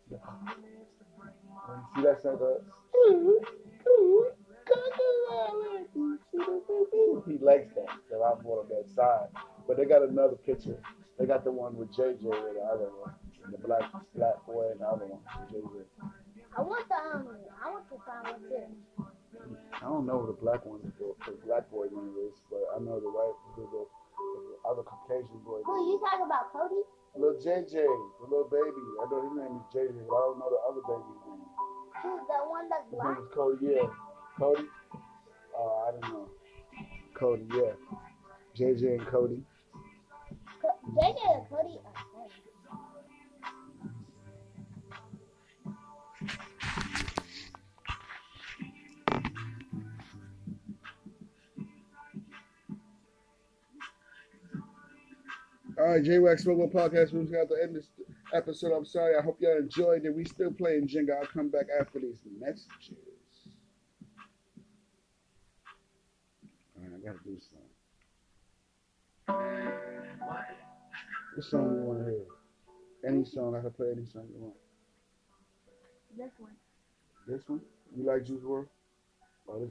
when 0.08 0.20
he 1.94 2.00
see 2.00 2.06
that 2.06 2.22
sign, 2.22 2.36
he 7.26 7.38
likes 7.38 7.68
that. 7.74 7.88
So 8.10 8.22
I 8.22 8.34
bought 8.42 8.64
him 8.64 8.68
that 8.70 8.88
sign. 8.94 9.28
But 9.66 9.76
they 9.76 9.84
got 9.84 10.02
another 10.02 10.36
picture. 10.36 10.78
They 11.18 11.26
got 11.26 11.44
the 11.44 11.52
one 11.52 11.76
with 11.76 11.92
JJ 11.92 12.24
and 12.24 12.56
the 12.56 12.62
other 12.62 12.90
one, 12.94 13.12
and 13.44 13.52
the 13.52 13.58
black 13.58 13.82
black 14.14 14.46
boy 14.46 14.70
and 14.70 14.80
the 14.80 14.86
other 14.86 15.06
one, 15.06 15.20
JJ. 15.50 15.84
I 16.56 16.62
want 16.62 16.88
the 16.88 16.94
um, 16.94 17.36
I 17.62 17.70
want 17.70 17.84
the 17.90 17.98
sign 18.06 18.22
one 18.32 18.40
too. 18.48 18.66
I 19.78 19.86
don't 19.86 20.06
know 20.06 20.18
what 20.18 20.26
the 20.26 20.40
black 20.40 20.64
one, 20.64 20.80
the, 20.82 21.14
the 21.26 21.36
black 21.46 21.70
boy 21.70 21.86
name 21.92 22.14
is, 22.26 22.34
but 22.50 22.64
I 22.74 22.78
know 22.80 22.98
the 22.98 23.10
white, 23.10 23.36
the, 23.54 23.62
the, 23.62 23.82
the 23.86 24.56
other 24.66 24.82
Caucasian 24.82 25.38
boy. 25.44 25.62
Who 25.62 25.74
you 25.86 26.00
talking 26.02 26.26
about, 26.26 26.50
Cody? 26.50 26.82
Little 27.14 27.38
JJ, 27.38 27.82
the 27.82 28.26
little 28.26 28.50
baby. 28.50 28.82
I 28.98 29.04
know 29.10 29.20
his 29.26 29.34
name 29.38 29.54
is 29.58 29.66
JJ, 29.74 30.06
but 30.06 30.14
I 30.16 30.22
don't 30.22 30.38
know 30.38 30.50
the 30.50 30.62
other 30.70 30.82
name. 30.86 31.27
Who's 32.02 32.20
the 32.28 32.48
one 32.48 32.68
that's 32.68 32.84
His 32.90 32.94
black? 32.94 33.16
name 33.18 33.28
Cody, 33.34 33.66
yeah. 33.66 33.88
Cody? 34.38 34.62
Uh, 35.58 35.62
I 35.62 35.90
don't 35.92 36.00
know. 36.02 36.28
Cody, 37.14 37.46
yeah. 37.54 37.72
JJ 38.56 38.98
and 38.98 39.06
Cody. 39.06 39.42
Co- 40.62 40.78
JJ 40.96 41.36
and 41.36 41.48
Cody 41.50 41.78
are 41.84 42.28
same. 42.28 42.30
All 55.78 55.84
right, 55.84 56.02
J 56.02 56.18
Wax 56.18 56.42
Smoke 56.42 56.72
Podcast. 56.72 57.12
We're 57.12 57.24
going 57.24 57.48
to 57.48 57.62
end 57.62 57.76
this 57.76 57.86
episode. 58.34 58.72
I'm 58.72 58.84
sorry. 58.84 59.16
I 59.16 59.22
hope 59.22 59.40
y'all 59.40 59.58
enjoyed 59.58 60.04
it. 60.04 60.14
We 60.14 60.24
still 60.24 60.52
playing 60.52 60.88
Jenga. 60.88 61.18
I'll 61.20 61.26
come 61.26 61.48
back 61.48 61.66
after 61.80 61.98
these 62.00 62.20
messages. 62.40 62.66
All 66.76 66.82
right, 66.82 66.92
I 66.94 66.98
got 67.06 67.16
to 67.22 67.24
do 67.28 67.38
something. 67.38 67.68
What 71.34 71.44
song 71.44 71.76
you 71.76 71.82
want 71.82 71.98
to 72.00 72.10
hear? 72.10 72.26
Any 73.06 73.24
song. 73.24 73.54
I 73.54 73.60
can 73.60 73.70
play 73.70 73.92
any 73.96 74.06
song 74.06 74.26
you 74.34 74.40
want. 74.40 74.56
This 76.16 76.32
one. 76.38 76.56
This 77.28 77.48
one? 77.48 77.60
You 77.96 78.04
like 78.04 78.24
Juice 78.24 78.42
WRLD? 78.42 78.66
Oh, 79.48 79.60
this 79.60 79.70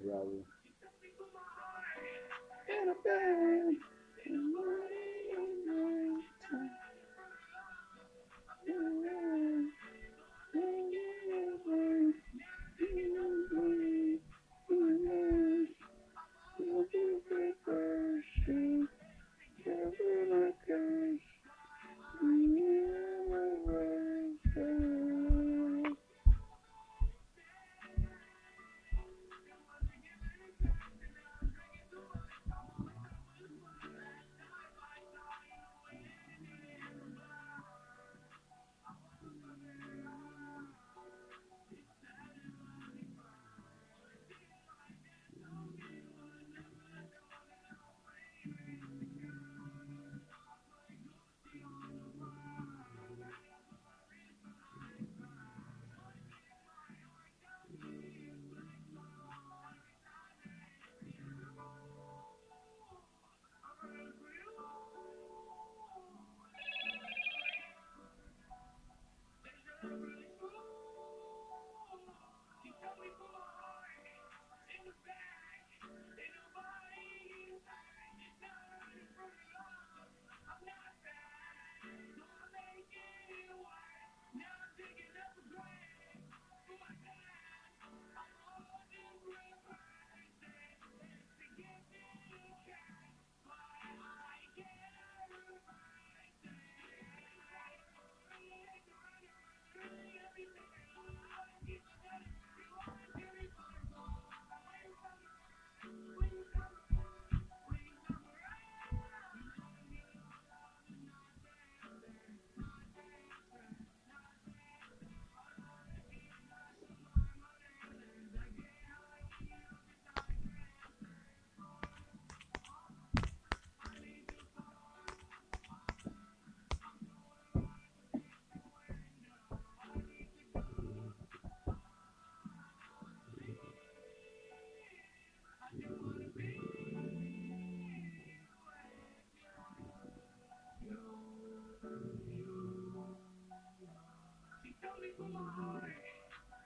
Raul. 17.68 18.88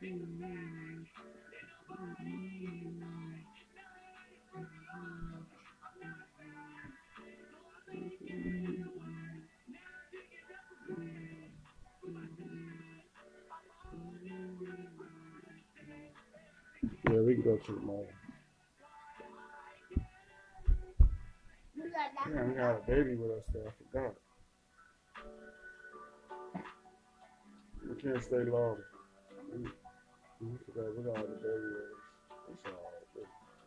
Yeah, 0.02 0.10
we 17.20 17.36
can 17.36 17.44
go 17.44 17.58
to 17.58 17.72
that? 21.94 22.34
Yeah, 22.34 22.44
we 22.44 22.54
got 22.56 22.72
a 22.72 22.82
baby 22.88 23.16
with 23.16 23.38
us 23.38 23.46
there. 23.54 23.68
I 23.68 23.72
forgot. 23.78 24.16
We 27.88 28.02
can't 28.02 28.24
stay 28.24 28.44
long. 28.46 28.78
We, 30.42 30.48
we 30.48 30.58
forgot 30.66 30.98
we 30.98 31.04
got 31.04 31.16
the 31.16 31.22
baby 31.22 31.68
with 31.68 31.78
us. 31.84 32.02
It's 32.50 32.66
alright. 32.66 33.06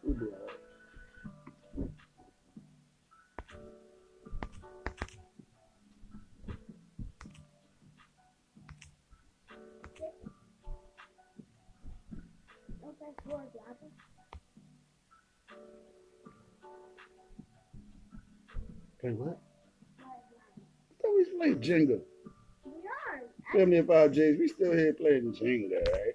We'll 0.03 0.15
be 0.15 0.25
alright. 0.25 0.61
Don't 12.83 12.99
press 12.99 13.15
forward, 13.25 13.55
Apple. 13.71 13.91
Hey, 19.01 19.11
what? 19.11 19.39
I 20.01 20.03
thought 21.03 21.15
we 21.15 21.19
was 21.19 21.29
playing 21.39 21.61
Jenga. 21.61 22.01
We 22.65 22.73
are. 22.73 23.23
Family 23.53 23.79
of 23.79 23.87
Five 23.87 24.11
J's, 24.13 24.39
we 24.41 24.49
still 24.49 24.73
here 24.73 24.93
playing 24.95 25.33
Jenga, 25.35 25.87
right? 25.93 26.15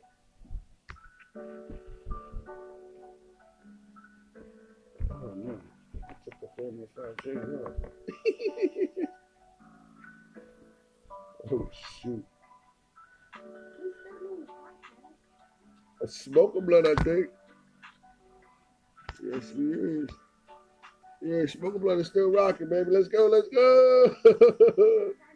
Oh. 1.35 1.41
I 5.11 6.13
took 6.23 6.33
the 6.41 6.47
Family 6.57 6.87
Five 6.95 7.15
Jenga. 7.17 7.73
oh 11.51 11.69
shoot. 12.01 12.25
A 16.01 16.07
smoker 16.07 16.61
blood, 16.61 16.87
I 16.87 16.95
think. 17.03 17.27
Yes, 19.21 19.53
we 19.55 19.73
is. 19.73 20.09
Yeah, 21.21 21.45
smoker 21.45 21.77
blood 21.77 21.99
is 21.99 22.07
still 22.07 22.31
rocking, 22.31 22.69
baby. 22.69 22.89
Let's 22.89 23.09
go, 23.09 23.27
let's 23.27 23.49
go. 23.49 25.11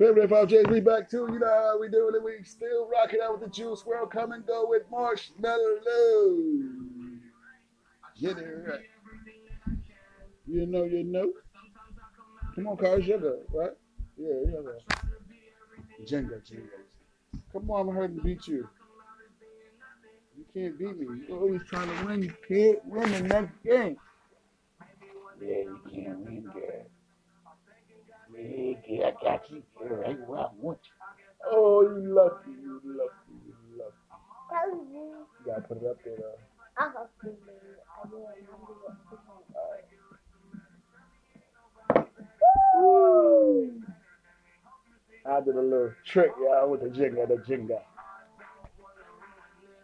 Family 0.00 0.26
Five 0.26 0.48
J's, 0.48 0.64
we 0.70 0.80
back 0.80 1.10
too. 1.10 1.28
You 1.30 1.38
know 1.38 1.46
how 1.46 1.78
we 1.78 1.90
doing 1.90 2.14
it. 2.14 2.24
We 2.24 2.42
still 2.42 2.88
rocking 2.88 3.20
out 3.22 3.38
with 3.38 3.42
the 3.42 3.54
Juice 3.54 3.82
WRLD. 3.82 4.10
Come 4.10 4.32
and 4.32 4.46
go 4.46 4.66
with 4.66 4.90
Marshmello. 4.90 5.58
Get 8.18 8.38
it 8.38 8.64
right. 8.66 8.80
You 10.46 10.64
know, 10.64 10.84
you 10.84 11.04
know. 11.04 11.30
Come 12.54 12.68
on, 12.68 12.78
Car 12.78 13.02
Sugar, 13.02 13.40
right? 13.52 13.72
Yeah, 14.16 14.32
yeah. 14.46 14.96
Jenga, 16.06 16.40
Jenga. 16.50 17.42
Come 17.52 17.70
on, 17.70 17.90
I'm 17.90 17.94
hurting 17.94 18.16
to 18.16 18.22
beat 18.22 18.48
you. 18.48 18.66
You 20.34 20.44
can't 20.54 20.78
beat 20.78 20.98
me. 20.98 21.24
You're 21.28 21.40
always 21.40 21.60
trying 21.68 21.94
to 21.94 22.06
win. 22.06 22.22
You 22.22 22.32
can't 22.48 22.86
win 22.86 23.12
the 23.12 23.20
next 23.28 23.62
game. 23.62 23.98
Yeah, 25.42 25.48
you 25.48 25.80
can't 25.92 26.20
win, 26.20 26.50
girl 26.54 26.86
que 28.86 29.02
right 29.80 30.18
where 30.26 30.40
I 30.40 30.48
want 30.60 30.78
oh, 31.50 31.82
you. 31.82 32.14
Oh, 32.14 32.14
lucky, 32.14 32.56
lucky, 32.84 33.54
lucky. 33.76 34.10
Ya, 35.46 35.60
por 35.60 35.76
la 35.76 35.94
pena. 35.94 36.26
I 45.26 45.40
did 45.40 45.54
a 45.54 45.60
little 45.60 45.92
trick, 46.04 46.32
y'all, 46.40 46.70
with 46.70 46.82
the 46.82 46.88
jingle, 46.88 47.26
the 47.26 47.36
jingle. 47.46 47.82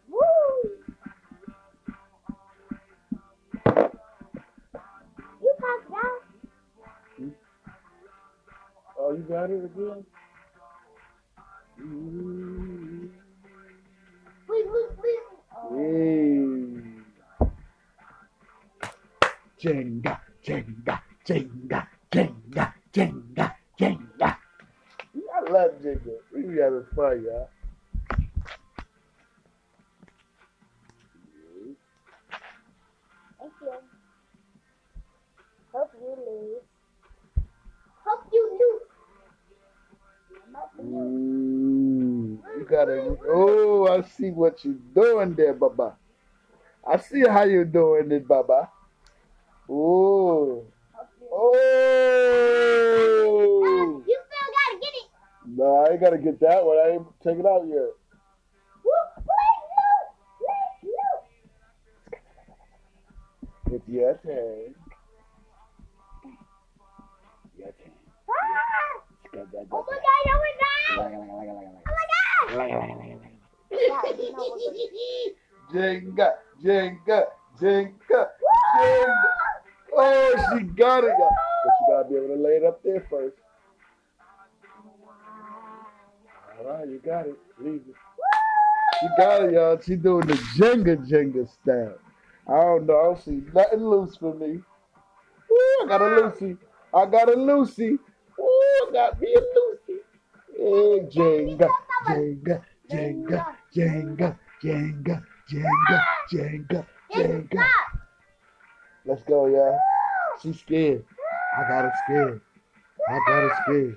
Woo! 0.08 0.85
Oh, 9.08 9.12
you 9.12 9.22
got 9.22 9.48
it 9.50 9.64
again? 9.64 10.04
Mm. 11.80 13.08
Please, 14.48 14.66
please, 14.66 14.92
please. 14.98 15.26
Oh. 15.56 15.78
Hey. 15.78 17.46
Jenga, 19.62 20.18
Jenga, 20.42 21.00
Jenga, 21.24 21.86
Jenga, 22.10 22.74
Jenga, 22.92 23.54
Jenga. 23.78 24.36
I 25.34 25.50
love 25.52 25.70
Jenga. 25.80 26.14
We 26.34 26.42
be 26.42 26.60
having 26.60 26.84
fun, 26.96 27.22
y'all. 27.24 27.48
What 44.56 44.64
you're 44.64 44.74
doing 44.94 45.34
there, 45.34 45.52
Baba. 45.54 45.96
I 46.86 46.96
see 46.98 47.20
how 47.22 47.42
you're 47.44 47.64
doing 47.64 48.10
it, 48.12 48.26
Baba. 48.26 48.70
Oh, 49.68 50.64
you 51.20 51.28
oh. 51.32 52.42
You 54.06 54.18
still 54.24 54.48
gotta 54.56 54.78
get 54.80 54.94
it. 54.94 55.08
No, 55.48 55.84
I 55.84 55.90
ain't 55.92 56.00
gotta 56.00 56.18
get 56.18 56.40
that 56.40 56.64
one. 56.64 56.78
I 56.78 56.90
ain't 56.92 57.06
take 57.22 57.38
it 57.38 57.46
out 57.46 57.66
yet. 57.66 57.76
Woo! 58.84 58.92
Please, 59.16 59.64
lose. 59.74 60.10
Please, 60.40 60.92
lose. 63.68 63.74
It's 63.74 63.88
your 63.88 64.14
turn. 64.24 64.74
Your 67.58 67.72
turn. 67.72 67.92
Ah! 68.30 69.02
Go, 69.32 69.40
go, 69.50 69.58
Oh 69.58 69.64
go, 69.68 69.76
my 69.82 69.82
go. 69.82 70.00
god, 70.00 70.22
oh 70.28 70.38
my 70.38 70.52
god! 70.62 70.96
Laga, 70.96 71.18
laga, 71.26 71.52
laga, 71.52 71.76
Oh 71.88 71.90
my 71.90 72.06
god! 72.06 73.15
Jenga, 75.72 76.30
Jenga, 76.62 77.24
Jenga, 77.60 78.28
Jenga. 78.76 79.30
Oh, 79.98 80.34
she 80.50 80.64
got 80.64 81.04
it, 81.04 81.14
y'all. 81.18 81.30
But 81.64 81.72
you 81.80 81.86
gotta 81.88 82.08
be 82.08 82.16
able 82.16 82.36
to 82.36 82.42
lay 82.42 82.56
it 82.56 82.64
up 82.64 82.82
there 82.82 83.06
first. 83.08 83.36
All 86.58 86.64
right, 86.72 86.88
you 86.88 86.98
got 87.04 87.26
it. 87.26 87.38
Leave 87.58 87.82
it. 87.88 87.94
She 89.00 89.06
got 89.18 89.44
it, 89.44 89.52
y'all. 89.52 89.80
She 89.80 89.96
doing 89.96 90.26
the 90.26 90.34
Jenga 90.34 90.96
Jenga 91.08 91.48
style. 91.48 91.98
I 92.48 92.60
don't 92.60 92.86
know. 92.86 92.98
I 92.98 93.04
don't 93.04 93.22
see 93.22 93.42
nothing 93.54 93.84
loose 93.84 94.16
for 94.16 94.34
me. 94.34 94.60
Ooh, 95.50 95.84
I 95.84 95.86
got 95.88 96.02
a 96.02 96.06
Lucy. 96.06 96.56
I 96.94 97.06
got 97.06 97.28
a 97.28 97.36
Lucy. 97.36 97.98
Ooh, 98.38 98.86
I 98.88 98.90
got 98.92 99.20
me 99.20 99.34
a 99.34 99.40
Lucy. 99.40 100.02
Hey, 100.56 101.00
Jenga, 101.10 101.68
Jenga, 102.06 102.62
Jenga, 102.90 103.46
Jenga, 103.74 104.38
Jenga, 104.62 105.22
Jenga, 105.50 106.04
Jenga, 106.30 106.86
Jenga. 107.12 107.66
Let's 109.04 109.22
go, 109.24 109.46
y'all. 109.46 109.78
She's 110.40 110.60
scared. 110.60 111.04
I 111.58 111.68
got 111.68 111.84
her 111.84 111.92
scared. 112.04 112.40
I 113.08 113.18
got 113.26 113.42
her 113.42 113.56
scared. 113.62 113.96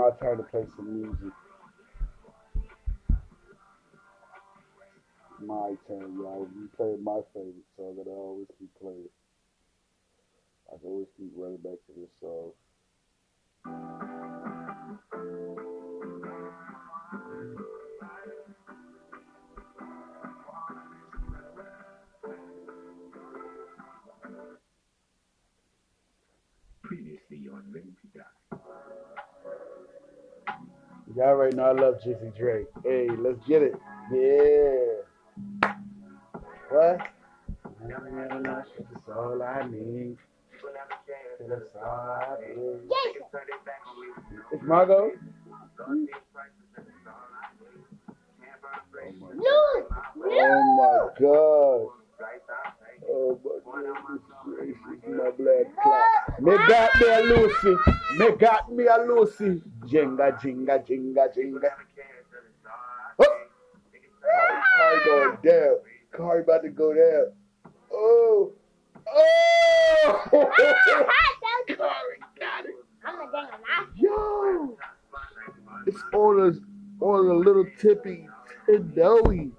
My 0.00 0.10
turn 0.18 0.38
to 0.38 0.42
play 0.44 0.64
some 0.76 0.94
music. 0.94 1.32
My 5.42 5.74
turn, 5.86 6.16
y'all. 6.16 6.48
We 6.56 6.68
play 6.74 6.96
my 7.02 7.20
favorite 7.34 7.66
song 7.76 7.96
that 7.96 8.06
I 8.06 8.14
always 8.14 8.46
keep 8.58 8.70
playing. 8.80 9.10
I 10.72 10.78
can 10.78 10.88
always 10.88 11.06
keep 11.18 11.32
running 11.36 11.58
back 11.58 11.74
to 11.86 11.92
this 12.00 12.08
song. 12.18 12.52
Previously 26.84 27.48
on 27.52 27.64
Die. 28.14 29.09
Y'all 31.16 31.26
already 31.28 31.56
know 31.56 31.64
I 31.64 31.72
love 31.72 31.94
Drizzy 32.06 32.36
Drake. 32.36 32.66
Hey, 32.84 33.08
let's 33.18 33.38
get 33.48 33.62
it. 33.62 33.74
Yeah. 34.12 35.02
What? 36.70 37.00
That's 37.82 39.08
all 39.16 39.42
I 39.42 39.66
need. 39.66 40.16
That's 41.48 41.74
all 41.84 42.20
I 42.20 42.36
need. 42.46 42.88
Jason. 42.88 43.26
It's 44.52 44.62
Margot? 44.62 45.12
Lose. 49.34 49.84
Oh 50.22 50.62
my 50.76 51.20
God. 51.20 51.32
Oh 51.32 51.92
my 52.20 52.79
goodness 53.10 54.22
gracious, 54.44 55.02
my 55.08 55.30
blood. 55.30 55.66
Me 56.40 56.56
got 56.68 56.90
me 57.00 57.06
a 57.06 57.20
Lucy. 57.22 57.76
Me 58.16 58.30
got 58.36 58.72
me 58.72 58.86
a 58.86 58.96
Lucy. 59.06 59.62
Jenga, 59.86 60.40
jinga, 60.40 60.86
jinga, 60.86 61.28
jinga. 61.34 61.70
Oh. 63.18 63.36
Car 64.76 65.04
going 65.04 65.36
down. 65.44 65.76
Car 66.12 66.38
about 66.40 66.62
to 66.62 66.68
go 66.70 66.94
down. 66.94 67.32
Oh. 67.92 68.52
Oh. 69.08 70.28
Car 70.30 70.48
got 72.38 72.64
it. 72.64 72.74
Yo. 73.96 74.76
It's 75.86 76.02
on 76.12 76.40
a, 76.40 77.04
on 77.04 77.26
a 77.30 77.34
little 77.34 77.66
tippy 77.78 78.28
doughy. 78.94 79.50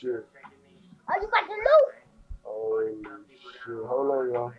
Shit. 0.00 0.26
Oh, 0.26 1.08
Are 1.08 1.20
you 1.20 1.28
about 1.28 1.46
to 1.46 1.54
lose? 1.54 1.94
Oh 2.46 2.82
shit! 3.64 3.86
Hold 3.86 4.10
on, 4.10 4.32
y'all. 4.32 4.52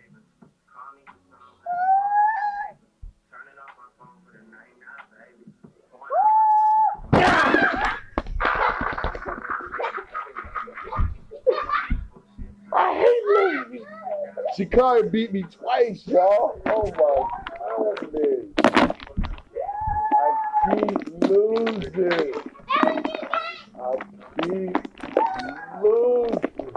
I 12.72 12.94
hate 12.94 13.24
losing. 13.26 13.86
Shikari 14.56 15.08
beat 15.08 15.32
me 15.32 15.42
twice, 15.42 16.06
y'all. 16.06 16.60
Oh 16.66 16.92
my 17.78 17.94
goodness. 18.00 18.46
I 20.12 20.74
keep 20.74 21.08
losing. 21.28 22.32
I 23.80 23.96
keep 24.42 24.76
losing. 25.82 26.74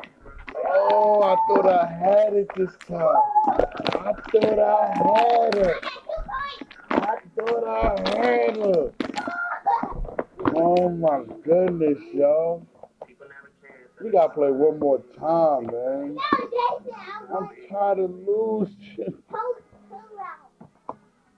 Oh, 0.73 1.21
I 1.23 1.35
thought 1.47 1.67
I 1.67 1.87
had 2.31 2.37
it 2.39 2.49
this 2.55 2.71
time. 2.87 3.15
I 3.47 4.13
thought 4.31 4.59
I 4.59 4.87
had 4.95 5.55
it. 5.55 5.85
I 6.89 7.15
thought 7.35 7.67
I 7.67 8.17
had 8.17 8.57
it. 8.57 8.95
Oh 10.55 10.89
my 10.89 11.23
goodness, 11.43 11.97
y'all. 12.13 12.65
We 14.01 14.11
gotta 14.11 14.33
play 14.33 14.49
one 14.51 14.79
more 14.79 14.99
time, 15.19 15.67
man. 15.67 16.17
I'm 17.35 17.49
tired 17.69 17.99
of 17.99 18.11
losing. 18.11 19.23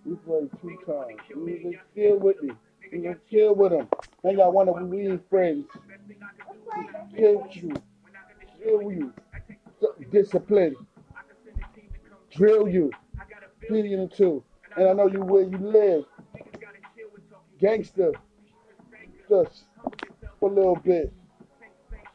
We 0.06 0.15
played 0.15 0.49
two 0.62 0.77
times. 0.86 1.19
You 1.29 1.60
can 1.62 1.79
kill 1.95 2.19
with 2.19 2.41
me. 2.41 2.53
You 2.91 3.01
can 3.01 3.19
kill 3.29 3.56
with 3.56 3.71
him. 3.71 3.88
Ain't 4.25 4.38
got 4.38 4.53
one 4.53 4.69
of. 4.69 4.75
We 4.88 5.19
friends. 5.29 5.65
Kill 7.15 7.47
you. 7.51 7.73
Kill 8.62 8.91
you. 8.91 9.13
Discipline. 10.11 10.75
Drill 12.31 12.67
you. 12.67 12.91
Feed 13.69 13.85
you 13.85 14.09
two. 14.15 14.43
And 14.75 14.89
I 14.89 14.93
know 14.93 15.07
you 15.07 15.21
where 15.21 15.43
you 15.43 15.57
live. 15.57 16.05
Gangster. 17.59 18.11
Just 19.29 19.65
for 20.39 20.49
a 20.51 20.53
little 20.53 20.75
bit. 20.75 21.13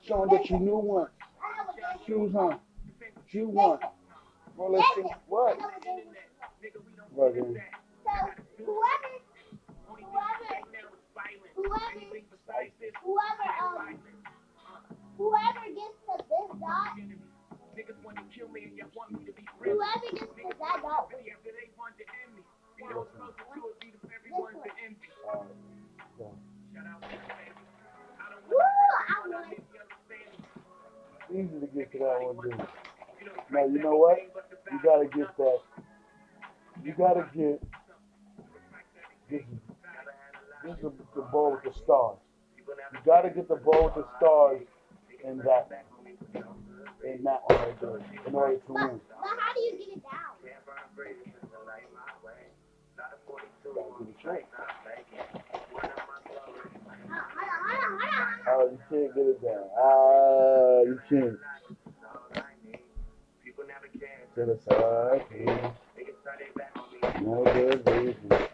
Show 0.02 0.22
'em 0.22 0.28
that 0.30 0.48
you 0.50 0.58
knew 0.58 0.78
one. 0.78 1.08
Shoes 2.06 2.34
on. 2.34 2.60
You 3.30 3.48
want. 3.48 3.82
Well, 4.56 4.72
let's 4.72 4.86
see. 4.96 5.02
What? 5.26 5.58
What, 7.12 7.34
whoever, 11.54 11.98
whoever, 13.02 13.48
um, 13.60 13.98
whoever 15.16 15.64
gets 15.66 15.98
to 16.06 16.14
this 16.18 16.60
dot, 16.60 16.96
whoever 19.64 20.10
gets 20.10 20.20
to 20.20 20.42
that 20.48 20.82
dot, 20.82 21.12
woo, 28.48 28.56
I 29.08 29.28
won. 29.28 29.54
Easy 31.30 31.60
to 31.60 31.66
get 31.66 31.92
to 31.92 31.98
that 31.98 32.18
one, 32.22 32.36
dude. 32.42 32.66
Now, 33.50 33.66
you 33.66 33.78
know 33.78 33.96
what? 33.96 34.18
You 34.72 34.80
gotta 34.82 35.06
get 35.06 35.36
that. 35.36 35.58
You 36.84 36.94
gotta 36.96 37.28
get. 37.36 37.62
This 39.30 39.42
is, 39.42 39.46
this 40.64 40.76
is 40.78 40.92
the 41.14 41.22
ball 41.30 41.52
with 41.52 41.72
the 41.72 41.78
stars. 41.78 42.18
You 42.56 42.98
gotta 43.04 43.30
get 43.30 43.48
the 43.48 43.56
ball 43.56 43.84
with 43.84 43.94
the 43.94 44.06
stars 44.18 44.62
in 45.24 45.38
that. 45.38 45.68
In 47.04 47.22
that 47.24 47.42
one 47.46 47.58
right 47.58 47.80
there. 47.80 47.96
In 48.26 48.34
order 48.34 48.56
to 48.56 48.72
But, 48.72 48.90
win. 48.90 49.00
but 49.08 49.38
how 49.38 49.54
do 49.54 49.60
you 49.60 49.72
get 49.78 49.88
it 49.88 50.02
down? 50.02 50.38
Oh, 58.50 58.70
you 58.70 58.78
can't 58.90 59.14
get 59.14 59.26
it 59.26 59.42
down. 59.42 59.64
Ah, 59.78 60.80
you 60.82 61.00
can't. 61.08 61.38
To 64.34 64.44
the 64.44 64.58
side, 64.58 65.22
please. 65.30 65.48
No 67.20 67.44
good 67.44 67.86
reason. 67.86 68.47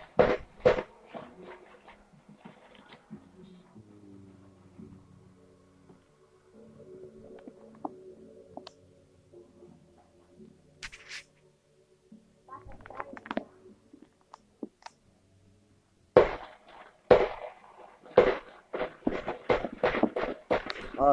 Day. 21.04 21.10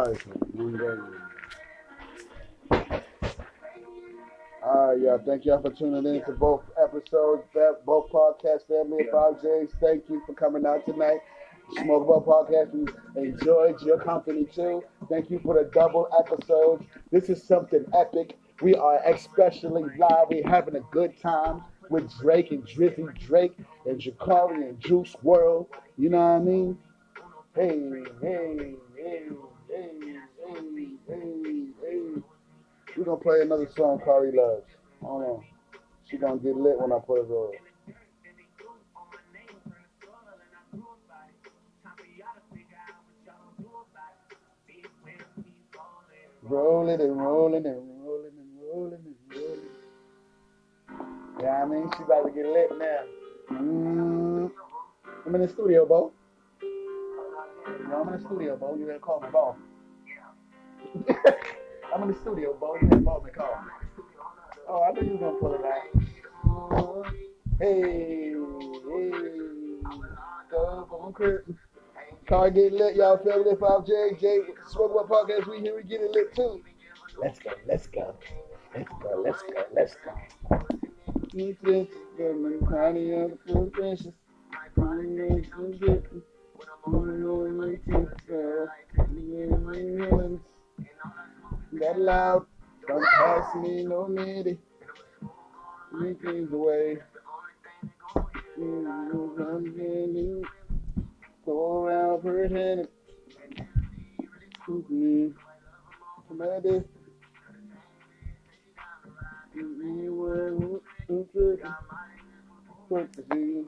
All 4.63 4.87
right, 4.87 4.99
y'all. 5.01 5.21
Thank 5.25 5.43
y'all 5.43 5.61
for 5.61 5.69
tuning 5.69 6.05
in 6.05 6.23
to 6.23 6.31
both 6.31 6.63
episodes, 6.81 7.43
both 7.85 8.09
podcast 8.09 8.67
family 8.69 9.03
of 9.03 9.11
Five 9.11 9.41
J's. 9.41 9.75
Thank 9.81 10.05
you 10.07 10.21
for 10.25 10.33
coming 10.33 10.65
out 10.65 10.85
tonight. 10.85 11.19
Smoke 11.73 12.07
Ball 12.07 12.23
Podcast. 12.23 12.71
We 12.71 12.87
enjoyed 13.21 13.81
your 13.81 13.99
company 13.99 14.45
too. 14.45 14.81
Thank 15.09 15.29
you 15.29 15.39
for 15.43 15.61
the 15.61 15.69
double 15.73 16.07
episodes. 16.17 16.85
This 17.11 17.27
is 17.29 17.43
something 17.43 17.83
epic. 17.93 18.37
We 18.61 18.75
are 18.75 19.01
especially 19.05 19.83
live. 19.97 20.27
We're 20.29 20.47
having 20.47 20.77
a 20.77 20.85
good 20.91 21.19
time 21.19 21.63
with 21.89 22.09
Drake 22.21 22.51
and 22.51 22.65
Drizzy 22.65 23.13
Drake 23.19 23.57
and 23.85 23.99
Jakari 23.99 24.69
and 24.69 24.79
Juice 24.79 25.17
WRLD. 25.21 25.67
You 25.97 26.09
know 26.11 26.17
what 26.17 26.23
I 26.23 26.39
mean? 26.39 26.77
Hey, 27.53 28.03
hey, 28.21 28.75
hey, 28.95 29.27
hey, 31.11 31.67
hey. 31.81 32.21
We're 32.97 33.05
gonna 33.05 33.17
play 33.17 33.41
another 33.41 33.69
song 33.75 33.99
Kari 34.03 34.31
loves. 34.31 34.65
Hold 35.01 35.23
on. 35.23 35.43
She 36.09 36.17
gonna 36.17 36.37
get 36.37 36.55
lit 36.55 36.79
when 36.79 36.91
I 36.91 36.99
put 36.99 37.19
it 37.19 37.31
on. 37.31 37.53
Rolling 46.43 46.99
and 46.99 47.17
rolling 47.17 47.65
and 47.65 48.03
rolling 48.03 48.31
and 48.37 48.49
rolling 48.61 48.99
and 49.05 49.15
rolling. 49.33 49.59
Yeah, 51.39 51.63
I 51.63 51.65
mean, 51.65 51.89
she 51.95 52.03
about 52.03 52.25
to 52.25 52.31
get 52.31 52.45
lit 52.45 52.69
now. 52.77 53.03
Mm. 53.51 54.51
I'm 55.25 55.35
in 55.35 55.41
the 55.41 55.47
studio, 55.47 55.85
Bo. 55.85 56.11
No, 57.87 58.01
I'm 58.01 58.13
in 58.13 58.21
the 58.21 58.27
studio, 58.27 58.57
Bo. 58.57 58.75
You 58.75 58.87
gotta 58.87 58.99
call 58.99 59.21
me, 59.21 59.27
Bo. 59.31 59.55
I'm 61.93 62.03
in 62.03 62.07
the 62.09 62.15
studio, 62.15 62.55
Bo. 62.59 62.75
You 62.81 62.87
gotta 62.87 63.29
call 63.31 63.61
me. 63.63 63.71
Oh, 64.67 64.83
I 64.83 64.91
knew 64.91 65.07
you 65.11 65.17
were 65.17 65.31
gonna 65.31 65.39
pull 65.39 65.53
it 65.55 65.65
out. 65.65 67.07
Hey, 67.59 67.81
hey, 67.81 68.31
go 70.49 70.59
on. 70.91 71.13
Car 72.27 72.49
get 72.49 72.73
lit, 72.73 72.95
y'all. 72.95 73.17
Family 73.17 73.55
5J, 73.55 74.19
J, 74.19 74.39
Smoke 74.69 74.95
Up 74.99 75.09
Podcast. 75.09 75.47
We 75.49 75.59
here, 75.59 75.75
we 75.75 75.83
get 75.83 76.01
it 76.01 76.11
lit 76.11 76.33
too. 76.33 76.61
Let's 77.21 77.39
go, 77.39 77.51
let's 77.67 77.87
go, 77.87 78.15
let's 78.73 78.89
go, 79.01 79.21
let's 79.23 79.41
go, 79.43 79.65
let's 79.73 79.95
go. 80.05 80.11
That 91.73 91.99
loud, 91.99 92.45
don't 92.85 93.05
pass 93.05 93.55
me 93.55 93.83
no 93.83 94.05
nitty. 94.05 94.57
Three 95.89 96.13
things 96.15 96.51
away. 96.51 96.97
Go 101.45 101.85
around 101.85 102.21
pretending. 102.21 102.87
Me, 104.89 105.31
somebody. 106.27 106.83
Me, 109.55 110.09
where, 110.09 110.53
what 112.89 113.13
to 113.13 113.23
see. 113.31 113.63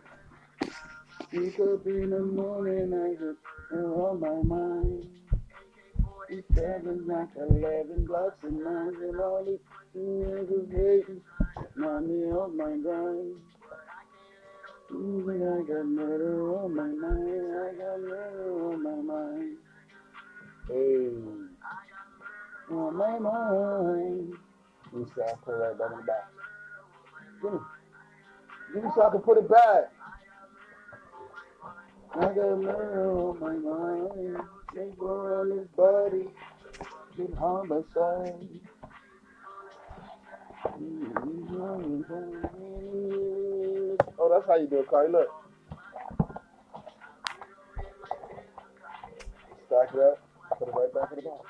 Wake 1.34 1.60
up 1.60 1.88
in 1.88 2.10
the 2.10 2.20
morning, 2.20 2.94
I 2.94 3.14
just 3.14 3.40
on 3.74 4.20
my 4.20 4.56
mind. 4.56 5.23
It's 6.36 6.48
seven 6.56 7.06
like 7.06 7.30
eleven 7.38 8.06
blocks 8.06 8.42
and 8.42 8.58
nines 8.58 8.98
and 9.04 9.20
all 9.20 9.46
these 9.46 9.60
niggas 9.96 10.72
hating. 10.72 11.22
Money 11.76 12.24
on 12.24 12.58
my 12.58 12.76
grind. 12.82 13.36
Even 14.90 15.44
I 15.44 15.62
got 15.62 15.86
murder 15.86 16.58
on 16.58 16.76
my 16.76 16.88
mind. 16.88 17.54
I 17.54 17.78
got 17.78 18.02
murder 18.02 18.66
on 18.66 18.82
my 18.82 19.14
mind. 19.14 19.58
Hey. 20.68 21.12
on 22.74 22.96
my 22.98 23.20
mind. 23.20 24.34
Let 24.92 25.02
me 25.02 25.24
I'll 25.30 25.36
put 25.36 25.52
right 25.52 25.78
back 25.78 25.92
in 25.92 25.98
the 25.98 26.04
box. 26.04 26.34
Give 27.44 27.54
me. 27.54 27.60
Give 28.74 28.84
me 28.86 28.90
so 28.96 29.04
I 29.04 29.12
can 29.12 29.22
put 29.22 29.38
it 29.38 29.48
back. 29.48 29.92
I 32.16 32.22
got 32.22 32.60
murder 32.60 33.12
on 33.12 33.40
my 33.40 33.54
mind. 33.54 34.63
Go 34.74 35.06
around 35.06 35.50
this 35.52 35.68
body. 35.78 36.28
Get 37.16 37.34
homicide. 37.38 38.60
Oh, 44.18 44.30
that's 44.32 44.48
how 44.48 44.56
you 44.56 44.68
do 44.68 44.80
it, 44.80 44.88
Cardi. 44.90 45.12
Look. 45.12 45.30
Stack 49.68 49.94
it 49.94 50.00
up. 50.00 50.18
Put 50.58 50.68
it 50.68 50.74
right 50.74 50.94
back 50.94 51.12
in 51.12 51.18
the 51.18 51.22
box. 51.22 51.46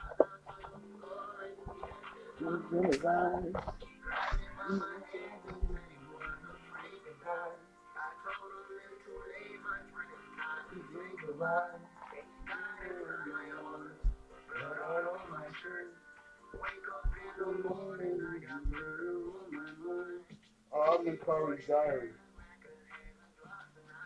In 2.74 2.84
his 2.84 3.06
eyes. 3.06 3.54
Oh, 20.74 20.98
I'm 21.00 21.08
in 21.08 21.18
Corey's 21.18 21.66
diary. 21.66 22.10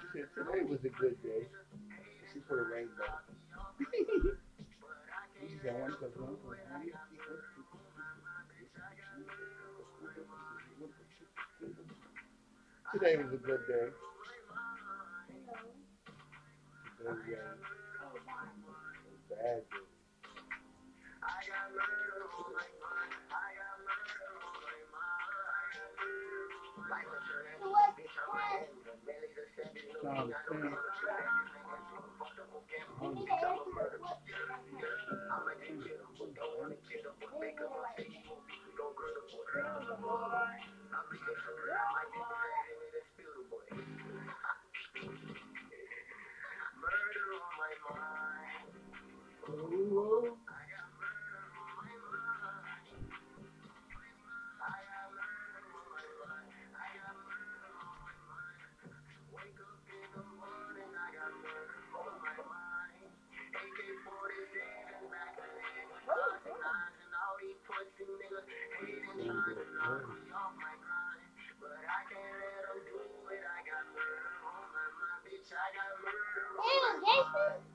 She 0.02 0.08
said 0.14 0.28
today 0.36 0.64
was 0.70 0.80
a 0.86 0.90
good 0.90 1.18
day. 1.24 1.48
She 2.32 2.40
put 2.42 2.60
a 2.60 2.64
rainbow. 2.64 2.94
she 5.50 5.58
said 5.64 5.82
one 5.82 5.94
plus 5.98 6.12
one 6.18 6.36
plus 6.44 6.58
one. 6.60 6.92
Today 12.94 13.18
was 13.18 13.34
a 13.34 13.38
good 13.38 13.68
day. 13.68 13.90
Today 16.98 17.10
was 17.10 17.18
uh, 17.18 18.14
a 18.14 19.36
bad 19.36 19.62
day. 19.72 19.87
Charles 30.08 30.32
King. 30.48 30.62
Give 33.02 33.12
me 33.12 33.20
Ew, 69.88 69.96
Jason. 77.06 77.67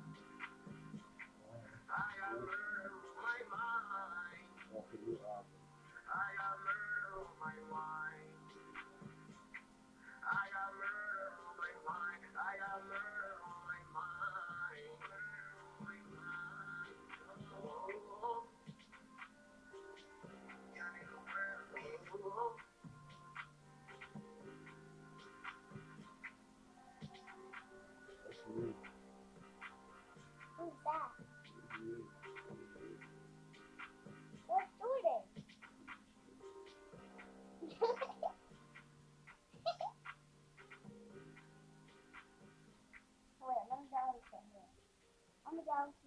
I'm 45.52 45.58
gonna 45.58 45.66
down 45.66 46.01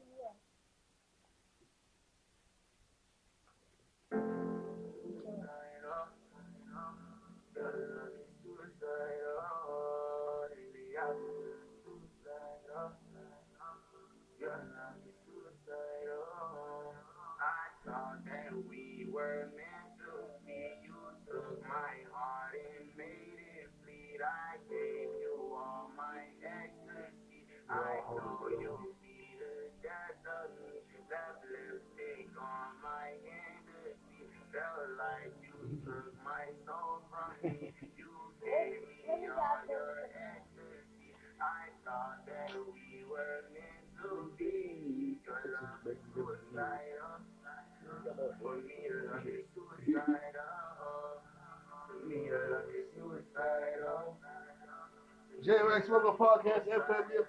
J-Rex 55.45 55.85
Smoker 55.85 56.17
Podcast, 56.17 56.65
FMB, 56.65 57.09
we 57.09 57.21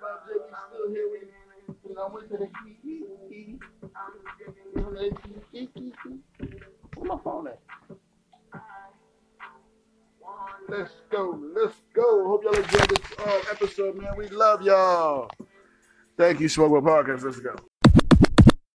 still 0.71 0.89
here. 0.89 1.07
We, 1.13 1.19
you 1.87 1.95
know, 1.95 2.05
I 2.05 2.15
went 2.15 2.31
to 2.31 2.39
the 2.39 2.49
Where 6.95 7.09
my 7.09 7.19
phone 7.23 7.49
at? 7.49 7.61
Let's 10.67 10.93
go, 11.11 11.39
let's 11.55 11.75
go. 11.93 12.27
Hope 12.27 12.45
y'all 12.45 12.55
enjoyed 12.55 12.89
this 12.89 13.19
uh, 13.19 13.43
episode, 13.51 13.99
man. 13.99 14.17
We 14.17 14.29
love 14.29 14.63
y'all. 14.63 15.31
Thank 16.17 16.41
you, 16.41 16.49
Smoker 16.49 16.81
Podcast. 16.81 17.23
Let's 17.23 17.39
go. 17.41 17.55